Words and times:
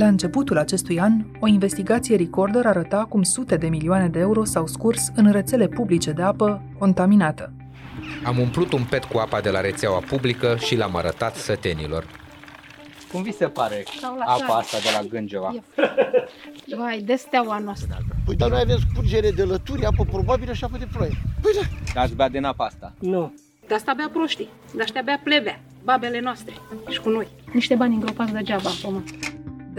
La 0.00 0.06
începutul 0.06 0.58
acestui 0.58 1.00
an, 1.00 1.12
o 1.40 1.46
investigație 1.46 2.16
Recorder 2.16 2.66
arăta 2.66 3.04
cum 3.08 3.22
sute 3.22 3.56
de 3.56 3.68
milioane 3.68 4.08
de 4.08 4.18
euro 4.18 4.44
s-au 4.44 4.66
scurs 4.66 5.10
în 5.14 5.32
rețele 5.32 5.68
publice 5.68 6.10
de 6.12 6.22
apă 6.22 6.62
contaminată. 6.78 7.52
Am 8.24 8.38
umplut 8.38 8.72
un 8.72 8.84
pet 8.90 9.04
cu 9.04 9.18
apa 9.18 9.40
de 9.40 9.50
la 9.50 9.60
rețeaua 9.60 9.98
publică 9.98 10.56
și 10.58 10.76
l-am 10.76 10.96
arătat 10.96 11.34
sătenilor. 11.34 12.04
Cum 13.12 13.22
vi 13.22 13.32
se 13.32 13.46
pare 13.46 13.84
Sau 14.00 14.16
la 14.16 14.24
apa 14.24 14.36
țară. 14.38 14.52
asta 14.52 14.76
de 14.78 14.88
la 15.00 15.08
Gângeva? 15.08 15.54
E- 16.66 16.76
Vai, 16.76 17.00
de 17.00 17.14
steaua 17.14 17.58
noastră. 17.58 17.98
Păi 18.24 18.36
dar 18.36 18.50
noi 18.50 18.60
avem 18.60 18.78
scurgere 18.90 19.30
de 19.30 19.42
lături, 19.42 19.84
apă 19.84 20.04
probabilă 20.10 20.52
și 20.52 20.64
apă 20.64 20.76
de 20.78 20.86
ploaie. 20.92 21.16
Păi 21.40 21.52
da. 21.94 22.00
Ați 22.00 22.14
bea 22.14 22.28
din 22.28 22.44
apa 22.44 22.64
asta? 22.64 22.92
Nu. 22.98 23.34
De 23.66 23.74
asta 23.74 23.92
bea 23.96 24.08
proștii, 24.12 24.48
de 24.74 24.82
asta 24.82 25.00
bea 25.04 25.20
plebea, 25.24 25.60
babele 25.84 26.20
noastre 26.20 26.52
și 26.88 27.00
cu 27.00 27.08
noi. 27.08 27.26
Niște 27.52 27.74
bani 27.74 27.94
îngropați 27.94 28.32
degeaba 28.32 28.68
în 28.68 28.76
pământ. 28.82 29.10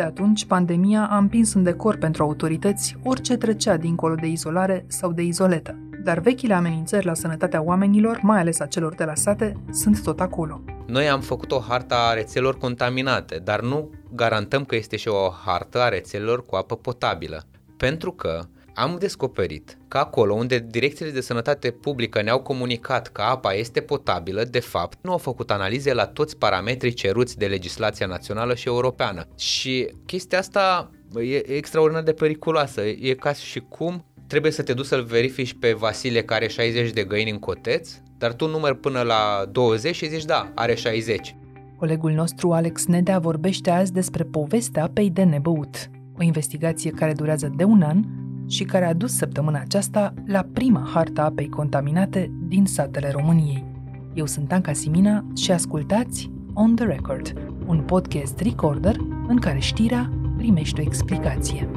De 0.01 0.07
atunci, 0.07 0.45
pandemia 0.45 1.07
a 1.11 1.17
împins 1.17 1.53
în 1.53 1.63
decor 1.63 1.97
pentru 1.97 2.23
autorități 2.23 2.97
orice 3.03 3.37
trecea 3.37 3.77
dincolo 3.77 4.15
de 4.15 4.27
izolare 4.27 4.85
sau 4.87 5.11
de 5.11 5.21
izoletă. 5.21 5.75
Dar 6.03 6.19
vechile 6.19 6.53
amenințări 6.53 7.05
la 7.05 7.13
sănătatea 7.13 7.61
oamenilor, 7.61 8.19
mai 8.21 8.39
ales 8.39 8.59
a 8.59 8.65
celor 8.65 8.95
de 8.95 9.03
la 9.03 9.15
sate, 9.15 9.53
sunt 9.71 10.03
tot 10.03 10.19
acolo. 10.19 10.61
Noi 10.87 11.09
am 11.09 11.21
făcut 11.21 11.51
o 11.51 11.59
hartă 11.59 11.95
a 11.95 12.13
rețelor 12.13 12.57
contaminate, 12.57 13.41
dar 13.43 13.61
nu 13.61 13.89
garantăm 14.13 14.65
că 14.65 14.75
este 14.75 14.97
și 14.97 15.07
o 15.07 15.29
hartă 15.45 15.81
a 15.81 15.89
rețelelor 15.89 16.45
cu 16.45 16.55
apă 16.55 16.75
potabilă. 16.75 17.43
Pentru 17.77 18.11
că 18.11 18.41
am 18.73 18.97
descoperit 18.99 19.77
că 19.87 19.97
acolo 19.97 20.33
unde 20.33 20.65
direcțiile 20.69 21.11
de 21.11 21.21
sănătate 21.21 21.71
publică 21.71 22.21
ne-au 22.21 22.39
comunicat 22.39 23.07
că 23.07 23.21
apa 23.21 23.53
este 23.53 23.81
potabilă, 23.81 24.43
de 24.43 24.59
fapt, 24.59 24.97
nu 25.01 25.11
au 25.11 25.17
făcut 25.17 25.51
analize 25.51 25.93
la 25.93 26.05
toți 26.05 26.37
parametrii 26.37 26.93
ceruți 26.93 27.37
de 27.37 27.45
legislația 27.45 28.05
națională 28.05 28.55
și 28.55 28.67
europeană. 28.67 29.27
Și 29.37 29.93
chestia 30.05 30.37
asta 30.37 30.91
e 31.15 31.55
extraordinar 31.55 32.03
de 32.03 32.13
periculoasă. 32.13 32.81
E 32.81 33.13
ca 33.13 33.33
și 33.33 33.59
cum 33.59 34.05
trebuie 34.27 34.51
să 34.51 34.63
te 34.63 34.73
duci 34.73 34.85
să-l 34.85 35.03
verifici 35.03 35.55
pe 35.59 35.73
Vasile 35.73 36.23
care 36.23 36.43
are 36.43 36.53
60 36.53 36.91
de 36.91 37.03
găini 37.03 37.31
în 37.31 37.39
coteț, 37.39 37.89
dar 38.17 38.33
tu 38.33 38.47
numeri 38.47 38.77
până 38.77 39.01
la 39.01 39.45
20 39.51 39.95
și 39.95 40.09
zici 40.09 40.25
da, 40.25 40.51
are 40.55 40.75
60. 40.75 41.35
Colegul 41.77 42.11
nostru 42.11 42.51
Alex 42.51 42.85
Nedea 42.85 43.19
vorbește 43.19 43.69
azi 43.69 43.93
despre 43.93 44.23
povestea 44.23 44.83
apei 44.83 45.09
de 45.09 45.23
nebăut, 45.23 45.89
o 46.19 46.23
investigație 46.23 46.91
care 46.91 47.13
durează 47.13 47.53
de 47.55 47.63
un 47.63 47.81
an 47.81 48.03
și 48.51 48.63
care 48.63 48.85
a 48.85 48.93
dus 48.93 49.15
săptămâna 49.15 49.59
aceasta 49.59 50.13
la 50.25 50.45
prima 50.53 50.89
harta 50.93 51.23
apei 51.23 51.49
contaminate 51.49 52.31
din 52.47 52.65
satele 52.65 53.11
României. 53.11 53.65
Eu 54.13 54.25
sunt 54.25 54.51
Anca 54.51 54.73
Simina 54.73 55.25
și 55.35 55.51
ascultați 55.51 56.31
On 56.53 56.75
The 56.75 56.85
Record, 56.85 57.33
un 57.65 57.81
podcast 57.81 58.39
recorder 58.39 58.95
în 59.27 59.39
care 59.39 59.59
știrea 59.59 60.11
primește 60.37 60.81
o 60.81 60.83
explicație. 60.83 61.69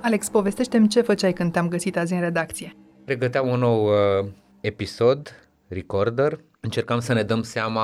Alex, 0.00 0.28
povestește-mi 0.28 0.88
ce 0.88 1.00
făceai 1.00 1.32
când 1.32 1.52
te-am 1.52 1.68
găsit 1.68 1.96
azi 1.96 2.12
în 2.12 2.20
redacție. 2.20 2.76
Pregăteam 3.04 3.48
un 3.48 3.58
nou 3.58 3.84
uh, 3.84 4.26
episod, 4.60 5.48
recorder. 5.68 6.40
Încercam 6.60 7.00
să 7.00 7.12
ne 7.12 7.22
dăm 7.22 7.42
seama 7.42 7.82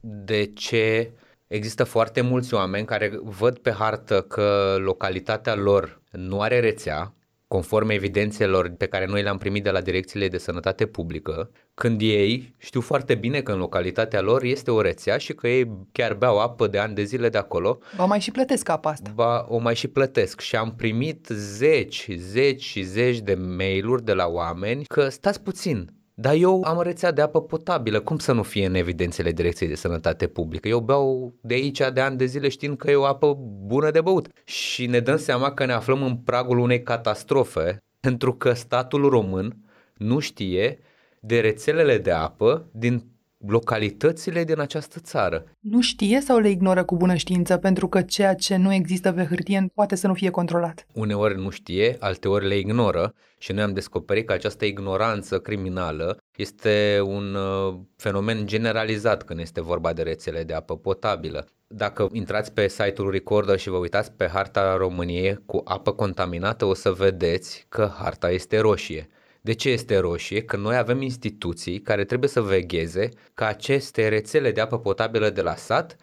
de 0.00 0.44
ce 0.54 1.10
există 1.46 1.84
foarte 1.84 2.20
mulți 2.20 2.54
oameni 2.54 2.86
care 2.86 3.10
văd 3.22 3.58
pe 3.58 3.70
hartă 3.70 4.20
că 4.20 4.76
localitatea 4.78 5.54
lor 5.54 6.00
nu 6.10 6.40
are 6.40 6.60
rețea, 6.60 7.12
conform 7.48 7.88
evidențelor 7.88 8.68
pe 8.68 8.86
care 8.86 9.06
noi 9.06 9.22
le-am 9.22 9.38
primit 9.38 9.62
de 9.62 9.70
la 9.70 9.80
direcțiile 9.80 10.28
de 10.28 10.38
sănătate 10.38 10.86
publică, 10.86 11.50
când 11.74 12.00
ei 12.00 12.54
știu 12.58 12.80
foarte 12.80 13.14
bine 13.14 13.40
că 13.40 13.52
în 13.52 13.58
localitatea 13.58 14.20
lor 14.20 14.42
este 14.42 14.70
o 14.70 14.80
rețea 14.80 15.16
și 15.18 15.32
că 15.34 15.48
ei 15.48 15.70
chiar 15.92 16.14
beau 16.14 16.38
apă 16.38 16.66
de 16.66 16.78
ani 16.78 16.94
de 16.94 17.02
zile 17.02 17.28
de 17.28 17.38
acolo, 17.38 17.78
Ba 17.96 18.04
mai 18.04 18.20
și 18.20 18.30
plătesc 18.30 18.68
apa 18.68 18.90
asta. 18.90 19.10
ba, 19.14 19.46
o 19.48 19.58
mai 19.58 19.74
și 19.74 19.88
plătesc 19.88 20.40
și 20.40 20.56
am 20.56 20.74
primit 20.74 21.26
zeci, 21.32 22.08
zeci 22.16 22.62
și 22.62 22.82
zeci 22.82 23.18
de 23.18 23.34
mail-uri 23.34 24.04
de 24.04 24.12
la 24.12 24.26
oameni 24.26 24.84
că 24.84 25.08
stați 25.08 25.42
puțin, 25.42 25.90
dar 26.20 26.34
eu 26.34 26.62
am 26.62 26.80
rețea 26.82 27.10
de 27.10 27.20
apă 27.20 27.42
potabilă, 27.42 28.00
cum 28.00 28.18
să 28.18 28.32
nu 28.32 28.42
fie 28.42 28.66
în 28.66 28.74
evidențele 28.74 29.32
Direcției 29.32 29.68
de 29.68 29.74
Sănătate 29.74 30.26
Publică? 30.26 30.68
Eu 30.68 30.80
beau 30.80 31.34
de 31.40 31.54
aici 31.54 31.78
de 31.92 32.00
ani 32.00 32.16
de 32.16 32.24
zile 32.24 32.48
știind 32.48 32.76
că 32.76 32.90
e 32.90 32.94
o 32.94 33.04
apă 33.04 33.38
bună 33.66 33.90
de 33.90 34.00
băut. 34.00 34.28
Și 34.44 34.86
ne 34.86 35.00
dăm 35.00 35.16
seama 35.16 35.52
că 35.52 35.64
ne 35.64 35.72
aflăm 35.72 36.02
în 36.02 36.16
pragul 36.16 36.58
unei 36.58 36.82
catastrofe 36.82 37.78
pentru 38.00 38.34
că 38.34 38.52
statul 38.52 39.08
român 39.08 39.56
nu 39.94 40.18
știe 40.18 40.78
de 41.20 41.40
rețelele 41.40 41.98
de 41.98 42.10
apă 42.10 42.68
din 42.72 43.04
localitățile 43.46 44.44
din 44.44 44.60
această 44.60 45.00
țară. 45.00 45.44
Nu 45.58 45.80
știe 45.80 46.20
sau 46.20 46.38
le 46.38 46.48
ignoră 46.48 46.84
cu 46.84 46.96
bună 46.96 47.14
știință 47.14 47.56
pentru 47.56 47.88
că 47.88 48.02
ceea 48.02 48.34
ce 48.34 48.56
nu 48.56 48.72
există 48.72 49.12
pe 49.12 49.24
hârtie 49.24 49.70
poate 49.74 49.94
să 49.94 50.06
nu 50.06 50.14
fie 50.14 50.30
controlat? 50.30 50.86
uneori 50.92 51.40
nu 51.40 51.50
știe, 51.50 51.96
alteori 51.98 52.46
le 52.46 52.56
ignoră 52.56 53.14
și 53.38 53.52
noi 53.52 53.62
am 53.62 53.72
descoperit 53.72 54.26
că 54.26 54.32
această 54.32 54.64
ignoranță 54.64 55.38
criminală 55.38 56.18
este 56.36 57.00
un 57.04 57.34
uh, 57.34 57.74
fenomen 57.96 58.46
generalizat 58.46 59.22
când 59.22 59.40
este 59.40 59.60
vorba 59.60 59.92
de 59.92 60.02
rețele 60.02 60.42
de 60.42 60.54
apă 60.54 60.76
potabilă. 60.76 61.46
Dacă 61.66 62.08
intrați 62.12 62.52
pe 62.52 62.68
site-ul 62.68 63.10
Recorder 63.10 63.58
și 63.58 63.68
vă 63.68 63.76
uitați 63.76 64.12
pe 64.12 64.26
harta 64.26 64.76
României 64.76 65.38
cu 65.46 65.60
apă 65.64 65.92
contaminată, 65.92 66.64
o 66.64 66.74
să 66.74 66.90
vedeți 66.90 67.66
că 67.68 67.92
harta 67.98 68.30
este 68.30 68.58
roșie. 68.58 69.08
De 69.40 69.52
ce 69.52 69.70
este 69.70 69.98
roșie? 69.98 70.42
Că 70.42 70.56
noi 70.56 70.76
avem 70.76 71.02
instituții 71.02 71.80
care 71.80 72.04
trebuie 72.04 72.28
să 72.28 72.40
vegheze 72.40 73.08
ca 73.34 73.46
aceste 73.46 74.08
rețele 74.08 74.52
de 74.52 74.60
apă 74.60 74.78
potabilă 74.78 75.30
de 75.30 75.42
la 75.42 75.54
sat 75.54 75.96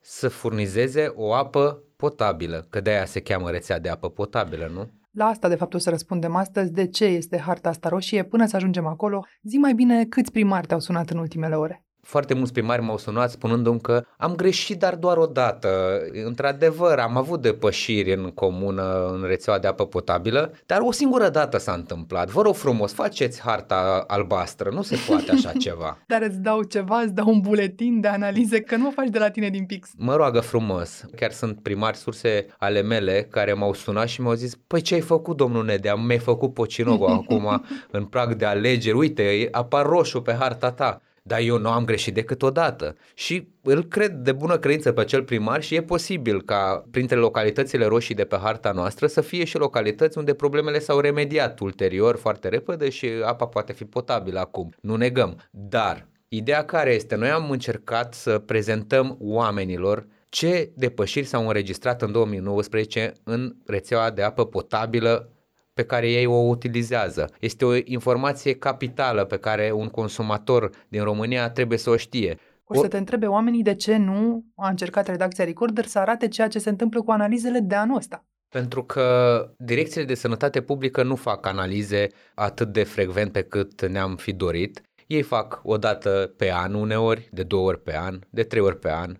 să 0.00 0.28
furnizeze 0.28 1.12
o 1.14 1.34
apă 1.34 1.82
potabilă, 1.96 2.66
că 2.70 2.80
de 2.80 2.90
aia 2.90 3.04
se 3.04 3.20
cheamă 3.20 3.50
rețea 3.50 3.78
de 3.78 3.88
apă 3.88 4.10
potabilă, 4.10 4.70
nu? 4.72 4.90
La 5.10 5.24
asta, 5.24 5.48
de 5.48 5.54
fapt, 5.54 5.74
o 5.74 5.78
să 5.78 5.90
răspundem 5.90 6.36
astăzi 6.36 6.72
de 6.72 6.86
ce 6.86 7.04
este 7.04 7.38
harta 7.38 7.68
asta 7.68 7.88
roșie. 7.88 8.24
Până 8.24 8.46
să 8.46 8.56
ajungem 8.56 8.86
acolo, 8.86 9.24
zi 9.42 9.56
mai 9.56 9.74
bine 9.74 10.04
câți 10.04 10.32
primari 10.32 10.66
te-au 10.66 10.80
sunat 10.80 11.10
în 11.10 11.18
ultimele 11.18 11.54
ore. 11.54 11.84
Foarte 12.02 12.34
mulți 12.34 12.52
primari 12.52 12.82
m-au 12.82 12.98
sunat 12.98 13.30
spunându-mi 13.30 13.80
că 13.80 14.04
am 14.16 14.34
greșit, 14.34 14.78
dar 14.78 14.94
doar 14.94 15.16
o 15.16 15.26
dată. 15.26 16.00
Într-adevăr, 16.24 16.98
am 16.98 17.16
avut 17.16 17.42
depășiri 17.42 18.14
în 18.14 18.30
comună, 18.30 19.10
în 19.12 19.24
rețeaua 19.26 19.58
de 19.58 19.66
apă 19.66 19.86
potabilă, 19.86 20.52
dar 20.66 20.80
o 20.80 20.92
singură 20.92 21.28
dată 21.28 21.58
s-a 21.58 21.72
întâmplat. 21.72 22.30
Vă 22.30 22.42
rog 22.42 22.54
frumos, 22.54 22.92
faceți 22.92 23.40
harta 23.40 24.04
albastră, 24.06 24.70
nu 24.70 24.82
se 24.82 24.98
poate 25.08 25.30
așa 25.30 25.52
ceva. 25.64 25.98
Dar 26.06 26.22
îți 26.22 26.38
dau 26.38 26.62
ceva, 26.62 27.00
îți 27.00 27.14
dau 27.14 27.28
un 27.28 27.40
buletin 27.40 28.00
de 28.00 28.08
analize, 28.08 28.60
că 28.60 28.76
nu 28.76 28.86
o 28.86 28.90
faci 28.90 29.08
de 29.08 29.18
la 29.18 29.30
tine 29.30 29.48
din 29.48 29.64
pix. 29.64 29.90
Mă 29.96 30.16
roagă 30.16 30.40
frumos, 30.40 31.04
chiar 31.16 31.30
sunt 31.30 31.62
primari 31.62 31.96
surse 31.96 32.46
ale 32.58 32.82
mele 32.82 33.26
care 33.30 33.52
m-au 33.52 33.74
sunat 33.74 34.08
și 34.08 34.20
mi-au 34.20 34.34
zis 34.34 34.54
Păi 34.66 34.80
ce 34.80 34.94
ai 34.94 35.00
făcut, 35.00 35.36
domnul 35.36 35.64
Nedea? 35.64 35.94
Mi-ai 35.94 36.18
făcut 36.18 36.54
Pocinogo 36.54 37.08
acum 37.08 37.64
în 37.90 38.04
prag 38.04 38.34
de 38.34 38.44
alegeri, 38.44 38.96
uite, 38.96 39.48
apar 39.50 39.86
roșu 39.86 40.20
pe 40.20 40.36
harta 40.38 40.70
ta. 40.70 41.00
Dar 41.22 41.40
eu 41.40 41.58
nu 41.58 41.70
am 41.70 41.84
greșit 41.84 42.14
decât 42.14 42.42
o 42.42 42.50
dată. 42.50 42.96
Și 43.14 43.48
îl 43.62 43.84
cred 43.84 44.12
de 44.12 44.32
bună 44.32 44.58
credință 44.58 44.92
pe 44.92 45.00
acel 45.00 45.22
primar 45.22 45.62
și 45.62 45.74
e 45.74 45.82
posibil 45.82 46.42
ca 46.42 46.84
printre 46.90 47.16
localitățile 47.16 47.84
roșii 47.84 48.14
de 48.14 48.24
pe 48.24 48.36
harta 48.36 48.72
noastră 48.72 49.06
să 49.06 49.20
fie 49.20 49.44
și 49.44 49.58
localități 49.58 50.18
unde 50.18 50.34
problemele 50.34 50.78
s-au 50.78 51.00
remediat 51.00 51.60
ulterior 51.60 52.16
foarte 52.16 52.48
repede 52.48 52.88
și 52.88 53.08
apa 53.24 53.46
poate 53.46 53.72
fi 53.72 53.84
potabilă 53.84 54.38
acum. 54.38 54.74
Nu 54.80 54.96
negăm. 54.96 55.48
Dar 55.50 56.08
Ideea 56.32 56.64
care 56.64 56.94
este? 56.94 57.14
Noi 57.14 57.28
am 57.28 57.50
încercat 57.50 58.14
să 58.14 58.38
prezentăm 58.38 59.16
oamenilor 59.20 60.06
ce 60.28 60.72
depășiri 60.76 61.26
s-au 61.26 61.46
înregistrat 61.46 62.02
în 62.02 62.12
2019 62.12 63.12
în 63.24 63.56
rețeaua 63.66 64.10
de 64.10 64.22
apă 64.22 64.46
potabilă 64.46 65.32
pe 65.72 65.84
care 65.84 66.10
ei 66.10 66.26
o 66.26 66.48
utilizează. 66.48 67.30
Este 67.40 67.64
o 67.64 67.74
informație 67.84 68.54
capitală 68.54 69.24
pe 69.24 69.38
care 69.38 69.72
un 69.74 69.88
consumator 69.88 70.70
din 70.88 71.02
România 71.02 71.50
trebuie 71.50 71.78
să 71.78 71.90
o 71.90 71.96
știe. 71.96 72.38
O 72.64 72.74
să 72.74 72.88
te 72.88 72.96
întrebe 72.96 73.26
oamenii 73.26 73.62
de 73.62 73.74
ce 73.74 73.96
nu 73.96 74.44
a 74.56 74.68
încercat 74.68 75.06
redacția 75.08 75.44
Recorder 75.44 75.84
să 75.84 75.98
arate 75.98 76.28
ceea 76.28 76.48
ce 76.48 76.58
se 76.58 76.68
întâmplă 76.68 77.02
cu 77.02 77.10
analizele 77.10 77.58
de 77.58 77.74
anul 77.74 77.96
ăsta. 77.96 78.24
Pentru 78.48 78.84
că 78.84 79.46
direcțiile 79.58 80.06
de 80.06 80.14
sănătate 80.14 80.60
publică 80.60 81.02
nu 81.02 81.14
fac 81.14 81.46
analize 81.46 82.06
atât 82.34 82.72
de 82.72 82.82
frecvent 82.82 83.32
pe 83.32 83.42
cât 83.42 83.86
ne-am 83.86 84.16
fi 84.16 84.32
dorit. 84.32 84.82
Ei 85.06 85.22
fac 85.22 85.60
o 85.62 85.76
dată 85.76 86.34
pe 86.36 86.52
an 86.52 86.74
uneori, 86.74 87.28
de 87.32 87.42
două 87.42 87.66
ori 87.66 87.82
pe 87.82 87.96
an, 87.96 88.18
de 88.30 88.42
trei 88.42 88.62
ori 88.62 88.78
pe 88.78 88.90
an, 88.90 89.16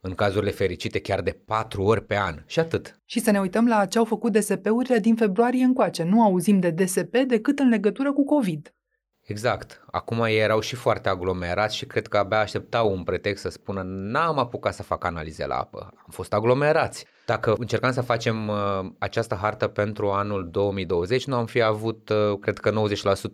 în 0.00 0.14
cazurile 0.14 0.50
fericite 0.50 1.00
chiar 1.00 1.20
de 1.20 1.40
patru 1.44 1.82
ori 1.82 2.04
pe 2.04 2.16
an 2.16 2.42
și 2.46 2.60
atât. 2.60 3.00
Și 3.04 3.20
să 3.20 3.30
ne 3.30 3.40
uităm 3.40 3.66
la 3.66 3.86
ce 3.86 3.98
au 3.98 4.04
făcut 4.04 4.32
DSP-urile 4.32 4.98
din 4.98 5.16
februarie 5.16 5.64
încoace. 5.64 6.02
Nu 6.02 6.22
auzim 6.22 6.60
de 6.60 6.70
DSP 6.70 7.16
decât 7.26 7.58
în 7.58 7.68
legătură 7.68 8.12
cu 8.12 8.24
COVID. 8.24 8.74
Exact. 9.20 9.84
Acum 9.90 10.22
ei 10.22 10.38
erau 10.38 10.60
și 10.60 10.74
foarte 10.74 11.08
aglomerați 11.08 11.76
și 11.76 11.86
cred 11.86 12.06
că 12.06 12.16
abia 12.16 12.38
așteptau 12.38 12.92
un 12.92 13.02
pretext 13.02 13.42
să 13.42 13.48
spună 13.48 13.82
n-am 13.84 14.38
apucat 14.38 14.74
să 14.74 14.82
fac 14.82 15.04
analize 15.04 15.46
la 15.46 15.54
apă. 15.54 15.78
Am 15.96 16.08
fost 16.10 16.32
aglomerați. 16.32 17.06
Dacă 17.30 17.54
încercam 17.58 17.92
să 17.92 18.00
facem 18.00 18.48
uh, 18.48 18.90
această 18.98 19.34
hartă 19.34 19.66
pentru 19.66 20.08
anul 20.08 20.48
2020, 20.50 21.26
nu 21.26 21.36
am 21.36 21.46
fi 21.46 21.62
avut, 21.62 22.08
uh, 22.08 22.38
cred 22.40 22.58
că 22.58 22.72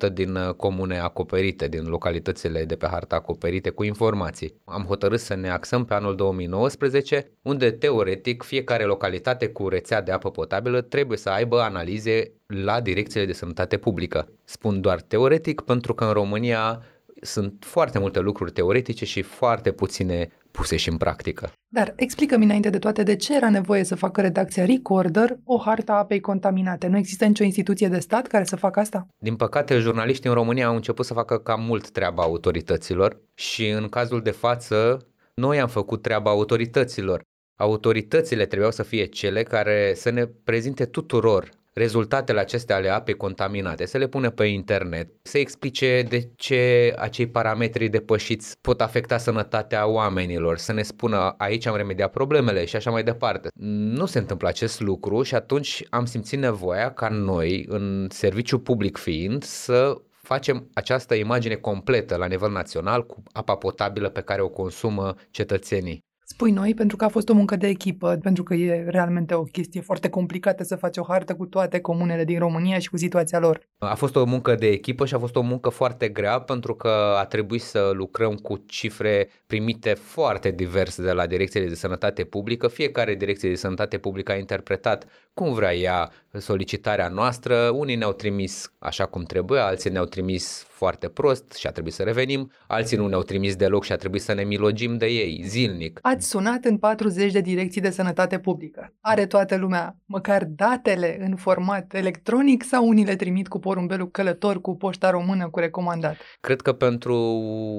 90% 0.09 0.13
din 0.13 0.35
uh, 0.35 0.55
comune 0.55 0.99
acoperite, 0.99 1.69
din 1.69 1.85
localitățile 1.87 2.65
de 2.65 2.77
pe 2.77 2.87
hartă 2.87 3.15
acoperite 3.15 3.71
cu 3.71 3.85
informații. 3.85 4.55
Am 4.65 4.83
hotărât 4.83 5.21
să 5.21 5.35
ne 5.35 5.51
axăm 5.51 5.85
pe 5.85 5.95
anul 5.95 6.17
2019, 6.17 7.31
unde 7.43 7.71
teoretic 7.71 8.43
fiecare 8.43 8.85
localitate 8.85 9.49
cu 9.49 9.69
rețea 9.69 10.03
de 10.03 10.13
apă 10.13 10.31
potabilă 10.31 10.81
trebuie 10.81 11.19
să 11.19 11.29
aibă 11.29 11.61
analize 11.61 12.33
la 12.47 12.81
direcțiile 12.81 13.27
de 13.27 13.33
sănătate 13.33 13.77
publică. 13.77 14.29
Spun 14.45 14.81
doar 14.81 15.01
teoretic 15.01 15.61
pentru 15.61 15.95
că 15.95 16.05
în 16.05 16.13
România 16.13 16.83
sunt 17.27 17.65
foarte 17.67 17.99
multe 17.99 18.21
lucruri 18.21 18.53
teoretice 18.53 19.05
și 19.05 19.23
foarte 19.23 19.73
puține 19.73 20.29
puse 20.51 20.77
și 20.77 20.89
în 20.89 20.97
practică. 20.97 21.53
Dar 21.69 21.93
explică-mi 21.97 22.45
înainte 22.45 22.71
de 22.71 22.79
toate 22.79 23.03
de 23.03 23.17
ce 23.17 23.37
era 23.37 23.51
nevoie 23.51 23.85
să 23.85 23.95
facă 23.95 24.21
redacția 24.21 24.65
Recorder 24.65 25.37
o 25.45 25.59
harta 25.59 25.93
apei 25.93 26.21
contaminate. 26.21 26.87
Nu 26.87 26.97
există 26.97 27.25
nicio 27.25 27.45
instituție 27.45 27.89
de 27.89 27.99
stat 27.99 28.27
care 28.27 28.45
să 28.45 28.57
facă 28.57 28.81
asta? 28.81 29.07
Din 29.19 29.37
păcate, 29.37 29.79
jurnaliștii 29.79 30.29
în 30.29 30.35
România 30.35 30.67
au 30.67 30.75
început 30.75 31.07
să 31.07 31.15
facă 31.15 31.39
cam 31.39 31.63
mult 31.63 31.91
treaba 31.91 32.23
autorităților 32.23 33.21
și 33.35 33.69
în 33.69 33.89
cazul 33.89 34.23
de 34.23 34.31
față, 34.31 35.07
noi 35.35 35.61
am 35.61 35.69
făcut 35.69 36.03
treaba 36.03 36.31
autorităților. 36.31 37.23
Autoritățile 37.59 38.47
trebuiau 38.47 38.73
să 38.73 38.83
fie 38.83 39.05
cele 39.05 39.43
care 39.43 39.93
să 39.95 40.11
ne 40.11 40.27
prezinte 40.27 40.85
tuturor 40.85 41.49
rezultatele 41.79 42.41
acestea 42.41 42.77
ale 42.77 42.89
apei 42.89 43.15
contaminate, 43.15 43.87
să 43.87 43.99
le 43.99 44.07
pună 44.07 44.31
pe 44.31 44.45
internet, 44.45 45.09
să 45.23 45.39
explice 45.39 46.07
de 46.09 46.31
ce 46.37 46.95
acei 46.99 47.27
parametri 47.27 47.89
depășiți 47.89 48.57
pot 48.61 48.81
afecta 48.81 49.19
sănătatea 49.19 49.87
oamenilor, 49.87 50.59
să 50.59 50.73
ne 50.73 50.83
spună 50.83 51.35
aici 51.39 51.67
am 51.67 51.77
remediat 51.77 52.11
problemele 52.11 52.65
și 52.65 52.77
așa 52.77 52.91
mai 52.91 53.03
departe. 53.03 53.49
Nu 53.61 54.07
se 54.07 54.19
întâmplă 54.19 54.49
acest 54.49 54.81
lucru 54.81 55.23
și 55.23 55.35
atunci 55.35 55.85
am 55.91 56.05
simțit 56.05 56.39
nevoia 56.39 56.93
ca 56.93 57.09
noi, 57.09 57.65
în 57.69 58.07
serviciu 58.11 58.59
public 58.59 58.97
fiind, 58.97 59.43
să 59.43 59.97
facem 60.11 60.71
această 60.75 61.15
imagine 61.15 61.55
completă 61.55 62.17
la 62.17 62.27
nivel 62.27 62.51
național 62.51 63.07
cu 63.07 63.23
apa 63.33 63.57
potabilă 63.57 64.09
pe 64.09 64.21
care 64.21 64.43
o 64.43 64.49
consumă 64.49 65.15
cetățenii. 65.31 66.06
Spui 66.29 66.51
noi 66.51 66.75
pentru 66.75 66.97
că 66.97 67.05
a 67.05 67.09
fost 67.09 67.29
o 67.29 67.35
muncă 67.35 67.57
de 67.57 67.67
echipă, 67.67 68.19
pentru 68.23 68.43
că 68.43 68.55
e 68.55 68.85
realmente 68.89 69.35
o 69.35 69.43
chestie 69.43 69.81
foarte 69.81 70.09
complicată 70.09 70.65
să 70.65 70.77
faci 70.77 70.97
o 70.97 71.05
hartă 71.09 71.35
cu 71.35 71.47
toate 71.47 71.81
comunele 71.81 72.25
din 72.25 72.39
România 72.39 72.79
și 72.79 72.89
cu 72.89 72.97
situația 72.97 73.39
lor. 73.39 73.61
A 73.79 73.95
fost 73.95 74.17
o 74.17 74.25
muncă 74.25 74.55
de 74.55 74.67
echipă 74.67 75.07
și 75.07 75.15
a 75.15 75.19
fost 75.19 75.37
o 75.37 75.41
muncă 75.41 75.69
foarte 75.69 76.09
grea 76.09 76.41
pentru 76.41 76.75
că 76.75 76.89
a 77.19 77.25
trebuit 77.25 77.63
să 77.63 77.91
lucrăm 77.95 78.35
cu 78.35 78.57
cifre 78.57 79.29
primite 79.47 79.95
foarte 79.95 80.51
diverse 80.51 81.03
de 81.03 81.13
la 81.13 81.27
direcțiile 81.27 81.67
de 81.67 81.75
sănătate 81.75 82.25
publică. 82.25 82.69
Fiecare 82.69 83.15
direcție 83.15 83.49
de 83.49 83.55
sănătate 83.55 83.99
publică 83.99 84.33
a 84.33 84.37
interpretat 84.37 85.07
cum 85.35 85.53
vrea 85.53 85.75
ea 85.75 86.11
solicitarea 86.39 87.09
noastră. 87.09 87.71
Unii 87.75 87.97
ne-au 87.97 88.13
trimis 88.13 88.73
așa 88.79 89.07
cum 89.07 89.23
trebuie, 89.23 89.61
alții 89.61 89.91
ne-au 89.91 90.05
trimis 90.05 90.67
foarte 90.69 91.09
prost 91.09 91.53
și 91.53 91.67
a 91.67 91.71
trebuit 91.71 91.93
să 91.93 92.03
revenim, 92.03 92.53
alții 92.67 92.97
nu 92.97 93.07
ne-au 93.07 93.23
trimis 93.23 93.57
deloc 93.57 93.85
și 93.85 93.93
a 93.93 93.97
trebuit 93.97 94.23
să 94.23 94.33
ne 94.33 94.43
milogim 94.43 94.97
de 94.97 95.07
ei 95.07 95.43
zilnic. 95.47 95.99
Ați 96.03 96.29
sunat 96.29 96.65
în 96.65 96.79
40 96.79 97.33
de 97.33 97.41
direcții 97.41 97.81
de 97.81 97.91
sănătate 97.91 98.39
publică. 98.39 98.95
Are 99.01 99.27
toată 99.27 99.57
lumea 99.57 99.97
măcar 100.05 100.45
datele 100.45 101.19
în 101.21 101.37
format 101.37 101.95
electronic 101.95 102.65
sau 102.65 102.89
unii 102.89 103.05
le 103.05 103.17
trimit 103.17 103.49
cu 103.49 103.59
porumbelul 103.59 104.11
călător, 104.11 104.61
cu 104.61 104.77
poșta 104.77 105.11
română, 105.11 105.49
cu 105.51 105.59
recomandat? 105.59 106.17
Cred 106.41 106.61
că 106.61 106.73
pentru 106.73 107.17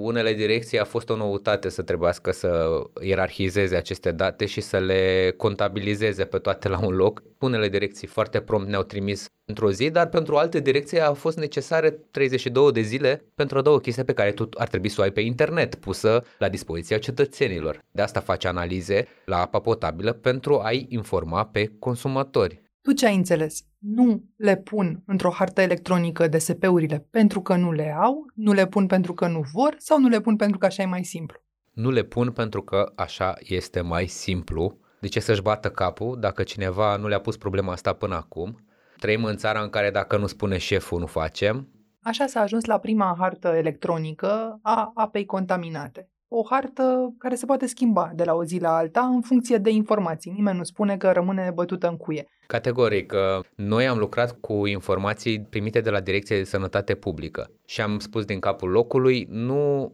unele 0.01 0.33
direcții 0.33 0.79
a 0.79 0.83
fost 0.83 1.09
o 1.09 1.15
noutate 1.15 1.69
să 1.69 1.81
trebuiască 1.81 2.31
să 2.31 2.67
ierarhizeze 3.01 3.75
aceste 3.75 4.11
date 4.11 4.45
și 4.45 4.61
să 4.61 4.77
le 4.77 5.33
contabilizeze 5.37 6.23
pe 6.23 6.37
toate 6.37 6.69
la 6.69 6.85
un 6.85 6.93
loc. 6.93 7.23
Unele 7.39 7.69
direcții 7.69 8.07
foarte 8.07 8.39
prompt 8.47 8.67
ne-au 8.67 8.83
trimis 8.83 9.27
într-o 9.45 9.71
zi, 9.71 9.89
dar 9.89 10.07
pentru 10.07 10.35
alte 10.35 10.59
direcții 10.59 11.01
a 11.01 11.13
fost 11.13 11.37
necesare 11.37 11.89
32 11.89 12.71
de 12.71 12.81
zile 12.81 13.25
pentru 13.35 13.57
a 13.57 13.61
da 13.61 13.69
o 13.69 13.77
chestie 13.77 14.03
pe 14.03 14.13
care 14.13 14.31
tu 14.31 14.49
ar 14.53 14.67
trebui 14.67 14.89
să 14.89 15.01
o 15.01 15.03
ai 15.03 15.11
pe 15.11 15.21
internet, 15.21 15.75
pusă 15.75 16.23
la 16.37 16.49
dispoziția 16.49 16.97
cetățenilor. 16.97 17.79
De 17.91 18.01
asta 18.01 18.19
faci 18.19 18.45
analize 18.45 19.07
la 19.25 19.41
apa 19.41 19.59
potabilă 19.59 20.11
pentru 20.11 20.59
a-i 20.59 20.85
informa 20.89 21.45
pe 21.45 21.71
consumatori. 21.79 22.61
Tu 22.81 22.93
ce 22.93 23.05
ai 23.05 23.15
înțeles? 23.15 23.65
Nu 23.77 24.23
le 24.35 24.57
pun 24.57 25.03
într-o 25.05 25.29
hartă 25.29 25.61
electronică 25.61 26.27
DSP-urile 26.27 27.07
pentru 27.09 27.41
că 27.41 27.55
nu 27.55 27.71
le 27.71 27.95
au, 28.01 28.25
nu 28.33 28.53
le 28.53 28.67
pun 28.67 28.85
pentru 28.87 29.13
că 29.13 29.27
nu 29.27 29.41
vor 29.53 29.75
sau 29.77 29.99
nu 29.99 30.07
le 30.07 30.21
pun 30.21 30.35
pentru 30.35 30.57
că 30.57 30.65
așa 30.65 30.83
e 30.83 30.85
mai 30.85 31.03
simplu? 31.03 31.37
Nu 31.73 31.89
le 31.89 32.03
pun 32.03 32.31
pentru 32.31 32.61
că 32.61 32.91
așa 32.95 33.35
este 33.39 33.81
mai 33.81 34.07
simplu. 34.07 34.79
De 35.07 35.13
ce 35.13 35.19
să-și 35.19 35.41
bată 35.41 35.69
capul 35.69 36.17
dacă 36.19 36.43
cineva 36.43 36.95
nu 36.95 37.07
le-a 37.07 37.19
pus 37.19 37.37
problema 37.37 37.71
asta 37.71 37.93
până 37.93 38.15
acum? 38.15 38.59
Trăim 38.97 39.23
în 39.23 39.37
țara 39.37 39.61
în 39.61 39.69
care 39.69 39.91
dacă 39.91 40.17
nu 40.17 40.27
spune 40.27 40.57
șeful, 40.57 40.99
nu 40.99 41.05
facem. 41.05 41.67
Așa 42.01 42.25
s-a 42.25 42.39
ajuns 42.39 42.65
la 42.65 42.77
prima 42.77 43.15
hartă 43.19 43.47
electronică 43.47 44.59
a 44.61 44.91
apei 44.95 45.25
contaminate. 45.25 46.09
O 46.27 46.41
hartă 46.49 47.13
care 47.17 47.35
se 47.35 47.45
poate 47.45 47.65
schimba 47.65 48.11
de 48.15 48.23
la 48.23 48.33
o 48.33 48.43
zi 48.43 48.59
la 48.59 48.75
alta 48.75 49.01
în 49.01 49.21
funcție 49.21 49.57
de 49.57 49.69
informații. 49.69 50.31
Nimeni 50.31 50.57
nu 50.57 50.63
spune 50.63 50.97
că 50.97 51.11
rămâne 51.11 51.51
bătută 51.53 51.87
în 51.87 51.97
cuie. 51.97 52.27
Categoric, 52.47 53.13
noi 53.55 53.87
am 53.87 53.97
lucrat 53.97 54.39
cu 54.39 54.65
informații 54.65 55.41
primite 55.41 55.81
de 55.81 55.89
la 55.89 55.99
Direcția 55.99 56.37
de 56.37 56.43
Sănătate 56.43 56.95
Publică 56.95 57.51
și 57.65 57.81
am 57.81 57.99
spus 57.99 58.25
din 58.25 58.39
capul 58.39 58.69
locului, 58.69 59.27
nu 59.29 59.93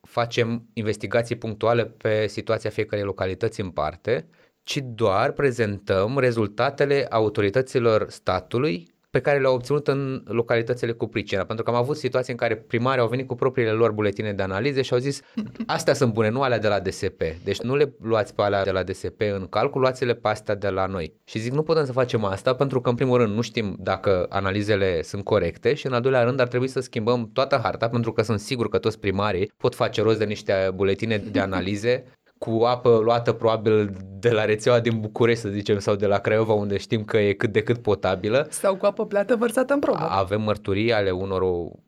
facem 0.00 0.68
investigații 0.72 1.36
punctuale 1.36 1.84
pe 1.84 2.26
situația 2.26 2.70
fiecarei 2.70 3.04
localități 3.04 3.60
în 3.60 3.70
parte, 3.70 4.26
ci 4.62 4.78
doar 4.94 5.32
prezentăm 5.32 6.18
rezultatele 6.18 7.06
autorităților 7.10 8.06
statului 8.08 8.92
pe 9.12 9.20
care 9.20 9.38
le-au 9.38 9.54
obținut 9.54 9.88
în 9.88 10.22
localitățile 10.24 10.92
cu 10.92 11.06
pricina. 11.06 11.44
Pentru 11.44 11.64
că 11.64 11.70
am 11.70 11.76
avut 11.76 11.96
situații 11.96 12.32
în 12.32 12.38
care 12.38 12.56
primarii 12.56 13.00
au 13.00 13.08
venit 13.08 13.26
cu 13.26 13.34
propriile 13.34 13.70
lor 13.70 13.90
buletine 13.90 14.32
de 14.32 14.42
analize 14.42 14.82
și 14.82 14.92
au 14.92 14.98
zis 14.98 15.20
astea 15.66 15.94
sunt 15.94 16.12
bune, 16.12 16.28
nu 16.28 16.42
alea 16.42 16.58
de 16.58 16.68
la 16.68 16.80
DSP. 16.80 17.22
Deci 17.44 17.60
nu 17.60 17.76
le 17.76 17.94
luați 18.00 18.34
pe 18.34 18.42
alea 18.42 18.64
de 18.64 18.70
la 18.70 18.82
DSP 18.82 19.20
în 19.20 19.46
calcul, 19.50 19.80
luați-le 19.80 20.14
pe 20.14 20.28
astea 20.28 20.54
de 20.54 20.68
la 20.68 20.86
noi. 20.86 21.12
Și 21.24 21.38
zic, 21.38 21.52
nu 21.52 21.62
putem 21.62 21.84
să 21.84 21.92
facem 21.92 22.24
asta 22.24 22.54
pentru 22.54 22.80
că 22.80 22.88
în 22.88 22.94
primul 22.94 23.18
rând 23.18 23.34
nu 23.34 23.40
știm 23.40 23.76
dacă 23.78 24.26
analizele 24.28 25.02
sunt 25.02 25.24
corecte 25.24 25.74
și 25.74 25.86
în 25.86 25.92
al 25.92 26.00
doilea 26.00 26.22
rând 26.22 26.40
ar 26.40 26.48
trebui 26.48 26.68
să 26.68 26.80
schimbăm 26.80 27.30
toată 27.32 27.60
harta 27.62 27.88
pentru 27.88 28.12
că 28.12 28.22
sunt 28.22 28.40
sigur 28.40 28.68
că 28.68 28.78
toți 28.78 28.98
primarii 29.00 29.52
pot 29.56 29.74
face 29.74 30.02
rost 30.02 30.18
de 30.18 30.24
niște 30.24 30.70
buletine 30.74 31.16
de 31.18 31.40
analize 31.40 32.04
cu 32.44 32.62
apă 32.64 33.00
luată 33.04 33.32
probabil 33.32 33.96
de 34.18 34.30
la 34.30 34.44
rețeaua 34.44 34.80
din 34.80 35.00
București, 35.00 35.40
să 35.40 35.48
zicem, 35.48 35.78
sau 35.78 35.94
de 35.94 36.06
la 36.06 36.18
Craiova, 36.18 36.52
unde 36.52 36.76
știm 36.76 37.04
că 37.04 37.18
e 37.18 37.32
cât 37.32 37.52
de 37.52 37.62
cât 37.62 37.78
potabilă. 37.78 38.46
Sau 38.50 38.76
cu 38.76 38.86
apă 38.86 39.06
plată 39.06 39.36
vărsată 39.36 39.72
în 39.72 39.78
probă. 39.78 39.98
Avem 39.98 40.42
mărturii 40.42 40.92
ale 40.92 41.10
unor 41.10 41.42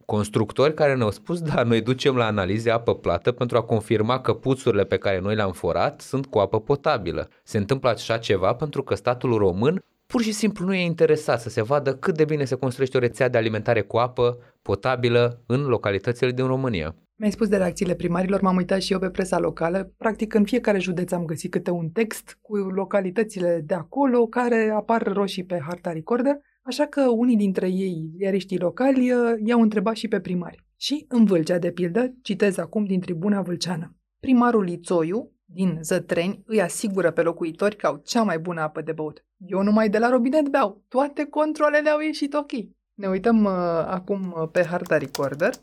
constructori 0.05 0.75
care 0.75 0.95
ne-au 0.95 1.11
spus, 1.11 1.41
da, 1.41 1.63
noi 1.63 1.81
ducem 1.81 2.17
la 2.17 2.27
analize 2.27 2.71
apă 2.71 2.95
plată 2.95 3.33
pentru 3.33 3.57
a 3.57 3.63
confirma 3.63 4.21
că 4.21 4.33
puțurile 4.33 4.85
pe 4.85 4.97
care 4.97 5.21
noi 5.21 5.35
le-am 5.35 5.53
forat 5.53 6.01
sunt 6.01 6.27
cu 6.27 6.39
apă 6.39 6.61
potabilă. 6.61 7.29
Se 7.43 7.59
întâmplă 7.59 7.89
așa 7.89 8.17
ceva 8.17 8.55
pentru 8.55 8.83
că 8.83 8.95
statul 8.95 9.37
român 9.37 9.85
pur 10.07 10.23
și 10.23 10.33
simplu 10.33 10.65
nu 10.65 10.75
e 10.75 10.85
interesat 10.85 11.41
să 11.41 11.49
se 11.49 11.63
vadă 11.63 11.95
cât 11.95 12.17
de 12.17 12.25
bine 12.25 12.45
se 12.45 12.55
construiește 12.55 12.97
o 12.97 13.01
rețea 13.01 13.29
de 13.29 13.39
alimentare 13.39 13.81
cu 13.81 13.97
apă 13.97 14.39
potabilă 14.63 15.41
în 15.47 15.65
localitățile 15.65 16.31
din 16.31 16.47
România. 16.47 16.95
Mi-ai 17.17 17.33
spus 17.33 17.49
de 17.49 17.57
reacțiile 17.57 17.95
primarilor, 17.95 18.41
m-am 18.41 18.57
uitat 18.57 18.81
și 18.81 18.93
eu 18.93 18.99
pe 18.99 19.11
presa 19.11 19.39
locală. 19.39 19.93
Practic, 19.97 20.35
în 20.35 20.45
fiecare 20.45 20.79
județ 20.79 21.13
am 21.13 21.25
găsit 21.25 21.51
câte 21.51 21.71
un 21.71 21.89
text 21.89 22.39
cu 22.41 22.57
localitățile 22.57 23.63
de 23.67 23.75
acolo 23.75 24.27
care 24.27 24.73
apar 24.75 25.03
roșii 25.03 25.45
pe 25.45 25.61
harta 25.67 25.93
recorder, 25.93 26.37
așa 26.63 26.87
că 26.87 27.01
unii 27.09 27.37
dintre 27.37 27.69
ei, 27.69 28.11
iariștii 28.19 28.59
locali, 28.59 29.07
i-au 29.45 29.61
întrebat 29.61 29.95
și 29.95 30.09
pe 30.09 30.21
primari. 30.21 30.65
Și 30.77 31.05
în 31.09 31.25
Vâlcea, 31.25 31.59
de 31.59 31.71
pildă, 31.71 32.15
citez 32.23 32.59
acum 32.59 32.85
din 32.85 33.01
tribuna 33.01 33.43
vâlceană. 33.43 33.97
Primarul 34.21 34.69
Ițoiu, 34.69 35.33
din 35.45 35.79
Zătreni, 35.83 36.43
îi 36.47 36.63
asigură 36.63 37.11
pe 37.11 37.23
locuitori 37.23 37.77
că 37.77 37.87
au 37.87 38.01
cea 38.05 38.23
mai 38.23 38.39
bună 38.39 38.61
apă 38.61 38.81
de 38.81 38.93
băut. 38.93 39.25
Eu 39.37 39.63
numai 39.63 39.89
de 39.89 39.99
la 39.99 40.09
robinet 40.09 40.49
beau. 40.49 40.85
Toate 40.89 41.25
controlele 41.25 41.91
au 41.91 42.01
ieșit 42.01 42.35
ok. 42.35 42.51
Ne 42.95 43.07
uităm 43.07 43.45
uh, 43.45 43.53
acum 43.87 44.49
pe 44.53 44.65
harta 44.65 44.99
recorder 44.99 45.55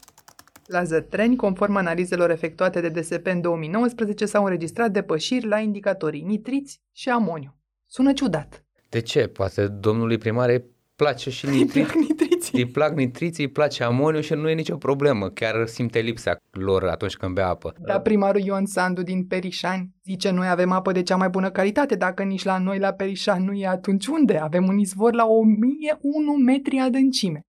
la 0.71 0.83
Zătreni, 0.83 1.35
conform 1.35 1.75
analizelor 1.75 2.29
efectuate 2.29 2.81
de 2.81 2.89
DSP 2.89 3.25
în 3.25 3.41
2019, 3.41 4.25
s-au 4.25 4.43
înregistrat 4.43 4.91
depășiri 4.91 5.47
la 5.47 5.59
indicatorii 5.59 6.21
nitriți 6.21 6.81
și 6.91 7.09
amoniu. 7.09 7.55
Sună 7.85 8.13
ciudat. 8.13 8.65
De 8.89 9.01
ce? 9.01 9.27
Poate 9.27 9.67
domnului 9.67 10.17
primar 10.17 10.49
îi 10.49 10.63
place 10.95 11.29
și 11.29 11.45
nitrit. 11.49 11.93
nitriții. 12.07 12.59
Îi 12.59 12.65
plac 12.65 12.95
nitriții, 12.95 13.43
îi 13.43 13.51
place 13.51 13.83
amoniu 13.83 14.21
și 14.21 14.33
nu 14.33 14.49
e 14.49 14.53
nicio 14.53 14.77
problemă. 14.77 15.29
Chiar 15.29 15.67
simte 15.67 15.99
lipsa 15.99 16.35
lor 16.51 16.83
atunci 16.83 17.15
când 17.15 17.33
bea 17.33 17.47
apă. 17.47 17.73
Da, 17.79 17.99
primarul 17.99 18.41
Ion 18.41 18.65
Sandu 18.65 19.01
din 19.01 19.25
Perișani 19.25 19.89
zice 20.03 20.29
noi 20.29 20.49
avem 20.49 20.71
apă 20.71 20.91
de 20.91 21.03
cea 21.03 21.15
mai 21.15 21.29
bună 21.29 21.49
calitate. 21.51 21.95
Dacă 21.95 22.23
nici 22.23 22.43
la 22.43 22.57
noi 22.57 22.79
la 22.79 22.91
Perișani 22.91 23.45
nu 23.45 23.53
e, 23.53 23.67
atunci 23.67 24.07
unde? 24.07 24.37
Avem 24.37 24.67
un 24.67 24.77
izvor 24.77 25.13
la 25.13 25.25
1001 25.25 26.31
metri 26.31 26.77
adâncime. 26.77 27.45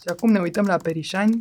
Și 0.00 0.08
acum 0.08 0.30
ne 0.30 0.38
uităm 0.38 0.64
la 0.64 0.76
Perișani 0.76 1.38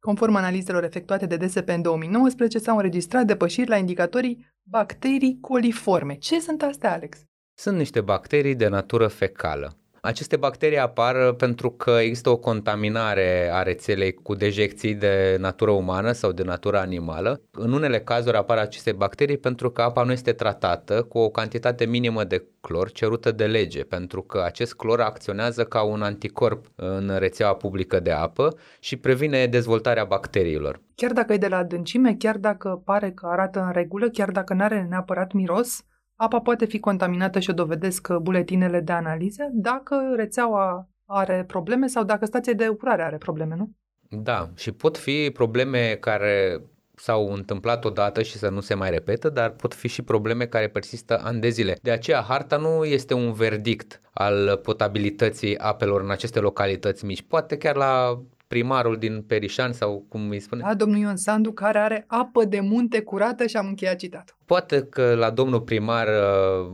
Conform 0.00 0.34
analizelor 0.34 0.84
efectuate 0.84 1.26
de 1.26 1.36
DSP 1.36 1.68
în 1.68 1.82
2019, 1.82 2.58
s-au 2.58 2.76
înregistrat 2.76 3.26
depășiri 3.26 3.68
la 3.68 3.76
indicatorii 3.76 4.46
bacterii 4.62 5.38
coliforme. 5.40 6.14
Ce 6.14 6.40
sunt 6.40 6.62
astea, 6.62 6.92
Alex? 6.92 7.18
Sunt 7.54 7.76
niște 7.76 8.00
bacterii 8.00 8.54
de 8.54 8.68
natură 8.68 9.06
fecală. 9.06 9.76
Aceste 10.02 10.36
bacterii 10.36 10.78
apar 10.78 11.32
pentru 11.32 11.70
că 11.70 11.90
există 11.90 12.30
o 12.30 12.36
contaminare 12.36 13.50
a 13.52 13.62
rețelei 13.62 14.12
cu 14.12 14.34
dejecții 14.34 14.94
de 14.94 15.36
natură 15.40 15.70
umană 15.70 16.12
sau 16.12 16.32
de 16.32 16.42
natură 16.42 16.78
animală. 16.78 17.40
În 17.50 17.72
unele 17.72 18.00
cazuri 18.00 18.36
apar 18.36 18.58
aceste 18.58 18.92
bacterii 18.92 19.38
pentru 19.38 19.70
că 19.70 19.82
apa 19.82 20.02
nu 20.02 20.12
este 20.12 20.32
tratată 20.32 21.02
cu 21.02 21.18
o 21.18 21.28
cantitate 21.28 21.84
minimă 21.84 22.24
de 22.24 22.44
clor 22.60 22.90
cerută 22.90 23.32
de 23.32 23.46
lege, 23.46 23.82
pentru 23.82 24.22
că 24.22 24.42
acest 24.44 24.74
clor 24.74 25.00
acționează 25.00 25.64
ca 25.64 25.82
un 25.82 26.02
anticorp 26.02 26.66
în 26.74 27.16
rețeaua 27.18 27.54
publică 27.54 28.00
de 28.00 28.10
apă 28.10 28.56
și 28.78 28.96
previne 28.96 29.46
dezvoltarea 29.46 30.04
bacteriilor. 30.04 30.80
Chiar 30.94 31.12
dacă 31.12 31.32
e 31.32 31.36
de 31.36 31.48
la 31.48 31.56
adâncime, 31.56 32.14
chiar 32.18 32.36
dacă 32.36 32.82
pare 32.84 33.10
că 33.10 33.26
arată 33.26 33.60
în 33.60 33.72
regulă, 33.72 34.08
chiar 34.08 34.30
dacă 34.30 34.54
nu 34.54 34.62
are 34.62 34.86
neapărat 34.90 35.32
miros, 35.32 35.84
Apa 36.22 36.40
poate 36.40 36.64
fi 36.64 36.78
contaminată 36.78 37.38
și 37.38 37.50
o 37.50 37.52
dovedesc 37.52 38.12
buletinele 38.12 38.80
de 38.80 38.92
analize 38.92 39.50
dacă 39.52 40.12
rețeaua 40.16 40.88
are 41.06 41.44
probleme 41.46 41.86
sau 41.86 42.04
dacă 42.04 42.24
stația 42.24 42.52
de 42.52 42.64
epurare 42.64 43.02
are 43.02 43.16
probleme, 43.16 43.54
nu? 43.56 43.70
Da, 44.08 44.50
și 44.56 44.72
pot 44.72 44.98
fi 44.98 45.30
probleme 45.32 45.96
care 46.00 46.62
s-au 46.94 47.32
întâmplat 47.32 47.84
odată 47.84 48.22
și 48.22 48.36
să 48.36 48.48
nu 48.48 48.60
se 48.60 48.74
mai 48.74 48.90
repetă, 48.90 49.28
dar 49.28 49.50
pot 49.50 49.74
fi 49.74 49.88
și 49.88 50.02
probleme 50.02 50.46
care 50.46 50.68
persistă 50.68 51.20
ani 51.24 51.40
de 51.40 51.48
zile. 51.48 51.78
De 51.82 51.90
aceea, 51.90 52.20
harta 52.20 52.56
nu 52.56 52.84
este 52.84 53.14
un 53.14 53.32
verdict 53.32 54.00
al 54.12 54.60
potabilității 54.62 55.58
apelor 55.58 56.00
în 56.00 56.10
aceste 56.10 56.40
localități 56.40 57.04
mici. 57.04 57.22
Poate 57.22 57.56
chiar 57.56 57.76
la 57.76 58.22
primarul 58.50 58.96
din 58.96 59.22
Perișan 59.22 59.72
sau 59.72 60.04
cum 60.08 60.28
îi 60.28 60.40
spune? 60.40 60.62
Da, 60.66 60.74
domnul 60.74 60.98
Ion 60.98 61.16
Sandu, 61.16 61.52
care 61.52 61.78
are 61.78 62.04
apă 62.06 62.44
de 62.44 62.60
munte 62.60 63.00
curată 63.00 63.46
și 63.46 63.56
am 63.56 63.66
încheiat 63.66 63.96
citatul. 63.96 64.36
Poate 64.44 64.82
că 64.82 65.14
la 65.14 65.30
domnul 65.30 65.60
primar 65.60 66.06
uh, 66.06 66.70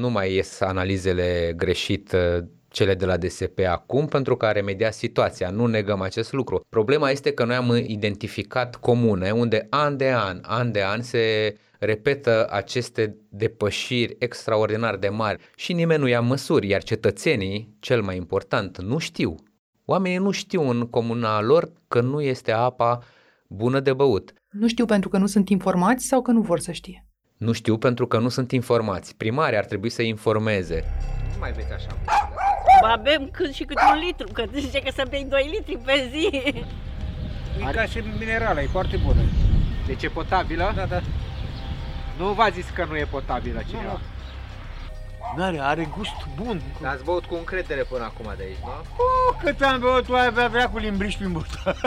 nu 0.00 0.10
mai 0.10 0.34
ies 0.34 0.60
analizele 0.60 1.52
greșite 1.56 2.36
uh, 2.38 2.44
cele 2.68 2.94
de 2.94 3.04
la 3.04 3.16
DSP 3.16 3.58
acum 3.68 4.06
pentru 4.06 4.36
că 4.36 4.46
a 4.46 4.52
remediat 4.52 4.94
situația. 4.94 5.50
Nu 5.50 5.66
negăm 5.66 6.00
acest 6.00 6.32
lucru. 6.32 6.66
Problema 6.68 7.10
este 7.10 7.32
că 7.32 7.44
noi 7.44 7.56
am 7.56 7.82
identificat 7.86 8.76
comune 8.76 9.30
unde 9.30 9.66
an 9.70 9.96
de 9.96 10.12
an, 10.12 10.38
an 10.42 10.72
de 10.72 10.82
an 10.82 11.02
se 11.02 11.56
repetă 11.78 12.46
aceste 12.50 13.16
depășiri 13.28 14.16
extraordinar 14.18 14.96
de 14.96 15.08
mari 15.08 15.42
și 15.56 15.72
nimeni 15.72 16.00
nu 16.00 16.08
ia 16.08 16.20
măsuri, 16.20 16.68
iar 16.68 16.82
cetățenii, 16.82 17.76
cel 17.80 18.02
mai 18.02 18.16
important, 18.16 18.80
nu 18.80 18.98
știu. 18.98 19.34
Oamenii 19.90 20.18
nu 20.18 20.30
știu 20.30 20.68
în 20.68 20.86
comuna 20.86 21.40
lor 21.40 21.70
că 21.88 22.00
nu 22.00 22.20
este 22.20 22.52
apa 22.52 23.02
bună 23.46 23.80
de 23.80 23.92
băut. 23.92 24.32
Nu 24.50 24.68
știu 24.68 24.84
pentru 24.84 25.08
că 25.08 25.18
nu 25.18 25.26
sunt 25.26 25.48
informați 25.48 26.06
sau 26.06 26.22
că 26.22 26.30
nu 26.30 26.40
vor 26.40 26.60
să 26.60 26.72
știe? 26.72 27.06
Nu 27.36 27.52
știu 27.52 27.78
pentru 27.78 28.06
că 28.06 28.18
nu 28.18 28.28
sunt 28.28 28.52
informați. 28.52 29.16
Primarii 29.16 29.58
ar 29.58 29.64
trebui 29.64 29.88
să 29.88 30.02
informeze. 30.02 30.84
Nu 31.32 31.38
mai 31.38 31.52
vezi 31.52 31.72
așa. 31.72 31.88
Ba 32.80 33.00
bem 33.02 33.28
cât 33.32 33.52
și 33.52 33.64
cât 33.64 33.76
un 33.92 33.98
litru, 34.06 34.32
că 34.32 34.44
zice 34.54 34.78
că 34.78 34.90
să 34.94 35.06
bei 35.08 35.26
2 35.28 35.50
litri 35.54 35.78
pe 35.84 36.10
zi. 36.10 36.28
E 37.68 37.72
ca 37.72 37.84
și 37.84 38.02
minerală, 38.18 38.60
e 38.60 38.66
foarte 38.66 38.96
bună. 39.04 39.20
Deci 39.86 40.02
e 40.02 40.08
potabilă? 40.08 40.72
Da, 40.74 40.86
da. 40.86 41.00
Nu 42.18 42.32
v-a 42.32 42.48
zis 42.48 42.66
că 42.74 42.84
nu 42.88 42.96
e 42.96 43.06
potabilă 43.10 43.62
cineva? 43.68 43.92
Nu, 43.92 43.98
N-are, 45.36 45.60
are 45.60 45.88
gust 45.96 46.42
bun. 46.42 46.62
Ați 46.82 47.04
băut 47.04 47.24
cu 47.24 47.34
încredere 47.34 47.82
până 47.82 48.04
acum 48.04 48.34
de 48.36 48.42
aici, 48.42 48.58
nu? 48.58 48.70
Oh, 48.70 49.40
cât 49.44 49.60
am 49.60 49.80
băut, 49.80 50.04
tu 50.04 50.14
ai 50.14 50.26
avea 50.26 50.48
dracu 50.48 50.78
limbriș 50.78 51.16
prin 51.16 51.32
burtă. 51.32 51.74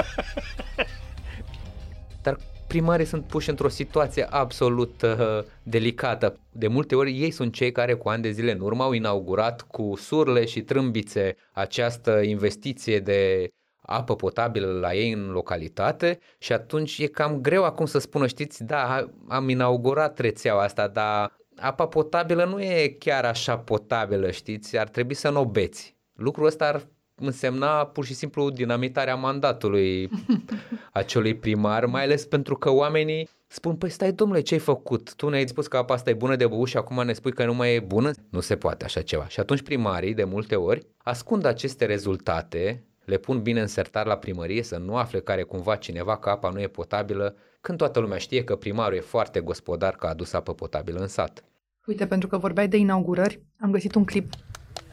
Dar 2.23 2.37
primarii 2.67 3.05
sunt 3.05 3.25
puși 3.25 3.49
într-o 3.49 3.67
situație 3.67 4.27
absolut 4.29 5.01
uh, 5.01 5.43
delicată. 5.63 6.39
De 6.51 6.67
multe 6.67 6.95
ori 6.95 7.19
ei 7.19 7.31
sunt 7.31 7.53
cei 7.53 7.71
care 7.71 7.93
cu 7.93 8.09
ani 8.09 8.21
de 8.21 8.31
zile 8.31 8.51
în 8.51 8.59
urmă 8.59 8.83
au 8.83 8.91
inaugurat 8.91 9.61
cu 9.61 9.93
surle 9.95 10.45
și 10.45 10.61
trâmbițe 10.61 11.35
această 11.51 12.21
investiție 12.21 12.99
de 12.99 13.49
apă 13.81 14.15
potabilă 14.15 14.79
la 14.79 14.93
ei 14.93 15.11
în 15.11 15.31
localitate 15.31 16.19
și 16.37 16.53
atunci 16.53 16.97
e 16.97 17.07
cam 17.07 17.41
greu 17.41 17.63
acum 17.63 17.85
să 17.85 17.99
spună, 17.99 18.27
știți, 18.27 18.63
da, 18.63 19.05
am 19.27 19.49
inaugurat 19.49 20.19
rețeaua 20.19 20.63
asta, 20.63 20.87
dar 20.87 21.39
apa 21.61 21.87
potabilă 21.87 22.45
nu 22.45 22.61
e 22.61 22.95
chiar 22.99 23.25
așa 23.25 23.57
potabilă, 23.57 24.31
știți? 24.31 24.77
Ar 24.77 24.89
trebui 24.89 25.13
să 25.13 25.29
nu 25.29 25.39
o 25.39 25.45
beți. 25.45 25.95
Lucrul 26.13 26.45
ăsta 26.45 26.65
ar 26.65 26.87
însemna 27.15 27.85
pur 27.85 28.05
și 28.05 28.13
simplu 28.13 28.49
dinamitarea 28.49 29.15
mandatului 29.15 30.09
acelui 30.91 31.35
primar, 31.35 31.85
mai 31.85 32.03
ales 32.03 32.25
pentru 32.25 32.55
că 32.55 32.69
oamenii 32.69 33.29
spun, 33.47 33.75
păi 33.75 33.89
stai 33.89 34.11
domnule, 34.11 34.41
ce 34.41 34.53
ai 34.53 34.59
făcut? 34.59 35.15
Tu 35.15 35.29
ne-ai 35.29 35.47
spus 35.47 35.67
că 35.67 35.77
apa 35.77 35.93
asta 35.93 36.09
e 36.09 36.13
bună 36.13 36.35
de 36.35 36.47
băut 36.47 36.67
și 36.67 36.77
acum 36.77 37.05
ne 37.05 37.13
spui 37.13 37.33
că 37.33 37.45
nu 37.45 37.53
mai 37.53 37.75
e 37.75 37.79
bună? 37.79 38.11
Nu 38.29 38.39
se 38.39 38.55
poate 38.55 38.85
așa 38.85 39.01
ceva. 39.01 39.27
Și 39.27 39.39
atunci 39.39 39.61
primarii, 39.61 40.13
de 40.13 40.23
multe 40.23 40.55
ori, 40.55 40.87
ascund 40.97 41.45
aceste 41.45 41.85
rezultate, 41.85 42.85
le 43.05 43.17
pun 43.17 43.41
bine 43.41 43.61
în 43.61 43.67
sertar 43.67 44.05
la 44.05 44.17
primărie 44.17 44.63
să 44.63 44.77
nu 44.77 44.95
afle 44.95 45.19
care 45.19 45.43
cumva 45.43 45.75
cineva 45.75 46.17
că 46.17 46.29
apa 46.29 46.49
nu 46.49 46.61
e 46.61 46.67
potabilă, 46.67 47.35
când 47.61 47.77
toată 47.77 47.99
lumea 47.99 48.17
știe 48.17 48.43
că 48.43 48.55
primarul 48.55 48.97
e 48.97 48.99
foarte 48.99 49.39
gospodar 49.39 49.95
că 49.95 50.05
a 50.05 50.09
adus 50.09 50.33
apă 50.33 50.53
potabilă 50.53 50.99
în 50.99 51.07
sat. 51.07 51.43
Uite, 51.85 52.07
pentru 52.07 52.27
că 52.27 52.37
vorbeai 52.37 52.67
de 52.67 52.77
inaugurări, 52.77 53.41
am 53.59 53.71
găsit 53.71 53.95
un 53.95 54.05
clip 54.05 54.33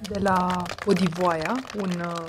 de 0.03 0.19
la 0.19 0.63
Odivoaia, 0.87 1.57
un 1.77 1.91
uh, 1.91 2.29